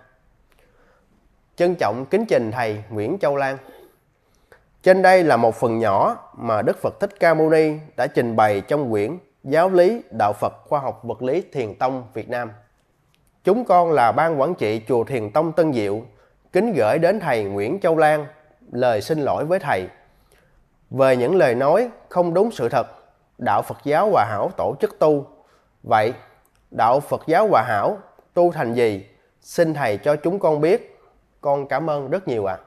Trân 1.56 1.76
trọng 1.76 2.06
kính 2.06 2.26
trình 2.26 2.52
Thầy 2.52 2.84
Nguyễn 2.90 3.18
Châu 3.22 3.36
Lan. 3.36 3.58
Trên 4.84 5.02
đây 5.02 5.24
là 5.24 5.38
một 5.38 5.56
phần 5.56 5.80
nhỏ 5.80 6.18
mà 6.38 6.62
Đức 6.62 6.82
Phật 6.82 7.00
Thích 7.00 7.20
Ca 7.20 7.34
Mâu 7.34 7.50
Ni 7.50 7.74
đã 7.98 8.08
trình 8.08 8.36
bày 8.36 8.62
trong 8.62 8.92
quyển 8.92 9.18
Giáo 9.44 9.70
lý 9.70 10.02
Đạo 10.18 10.34
Phật 10.34 10.54
Khoa 10.66 10.80
học 10.80 11.04
Vật 11.04 11.22
lý 11.22 11.44
Thiền 11.52 11.76
Tông 11.76 12.04
Việt 12.14 12.30
Nam. 12.30 12.52
Chúng 13.44 13.66
con 13.66 13.92
là 13.92 14.12
ban 14.12 14.42
quản 14.42 14.56
trị 14.56 14.82
chùa 14.88 15.04
Thiền 15.04 15.32
Tông 15.32 15.52
Tân 15.52 15.74
Diệu, 15.74 16.02
kính 16.54 16.74
gửi 16.74 17.00
đến 17.00 17.20
Thầy 17.20 17.44
Nguyễn 17.44 17.80
Châu 17.80 17.98
Lan 17.98 18.26
lời 18.72 19.02
xin 19.02 19.20
lỗi 19.20 19.46
với 19.46 19.60
Thầy 19.60 19.88
về 20.90 21.18
những 21.18 21.36
lời 21.36 21.56
nói 21.56 21.90
không 22.10 22.34
đúng 22.34 22.52
sự 22.52 22.70
thật 22.70 22.88
Đạo 23.38 23.62
Phật 23.62 23.78
giáo 23.84 24.10
Hòa 24.12 24.26
Hảo 24.26 24.52
tổ 24.58 24.76
chức 24.82 25.00
tu. 25.00 25.26
Vậy, 25.84 26.14
Đạo 26.72 27.00
Phật 27.00 27.22
giáo 27.28 27.48
Hòa 27.48 27.64
Hảo 27.68 27.98
tu 28.34 28.52
thành 28.52 28.74
gì? 28.74 29.06
Xin 29.42 29.74
Thầy 29.74 29.98
cho 29.98 30.16
chúng 30.16 30.40
con 30.40 30.62
biết. 30.62 31.00
Con 31.42 31.68
cảm 31.68 31.90
ơn 31.90 32.10
rất 32.10 32.28
nhiều 32.28 32.46
ạ. 32.46 32.58
À. 32.60 32.64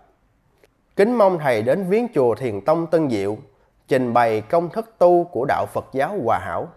Kính 0.96 1.18
mong 1.18 1.38
Thầy 1.38 1.62
đến 1.62 1.84
viếng 1.88 2.06
chùa 2.14 2.34
Thiền 2.34 2.60
Tông 2.60 2.86
Tân 2.86 3.10
Diệu 3.10 3.36
trình 3.88 4.12
bày 4.12 4.40
công 4.40 4.70
thức 4.70 4.94
tu 4.98 5.24
của 5.24 5.44
đạo 5.44 5.66
Phật 5.66 5.84
giáo 5.92 6.18
Hòa 6.24 6.38
Hảo. 6.38 6.68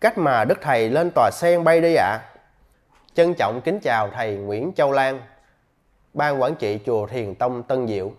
Cách 0.00 0.18
mà 0.18 0.44
Đức 0.44 0.58
Thầy 0.62 0.90
lên 0.90 1.10
tòa 1.14 1.30
sen 1.32 1.64
bay 1.64 1.80
đi 1.80 1.94
ạ. 1.94 2.06
À. 2.06 2.20
Trân 3.14 3.34
trọng 3.34 3.60
kính 3.60 3.80
chào 3.80 4.10
Thầy 4.10 4.36
Nguyễn 4.36 4.72
Châu 4.76 4.92
Lan, 4.92 5.20
Ban 6.14 6.42
Quản 6.42 6.54
trị 6.54 6.78
Chùa 6.86 7.06
Thiền 7.06 7.34
Tông 7.34 7.62
Tân 7.62 7.88
Diệu. 7.88 8.12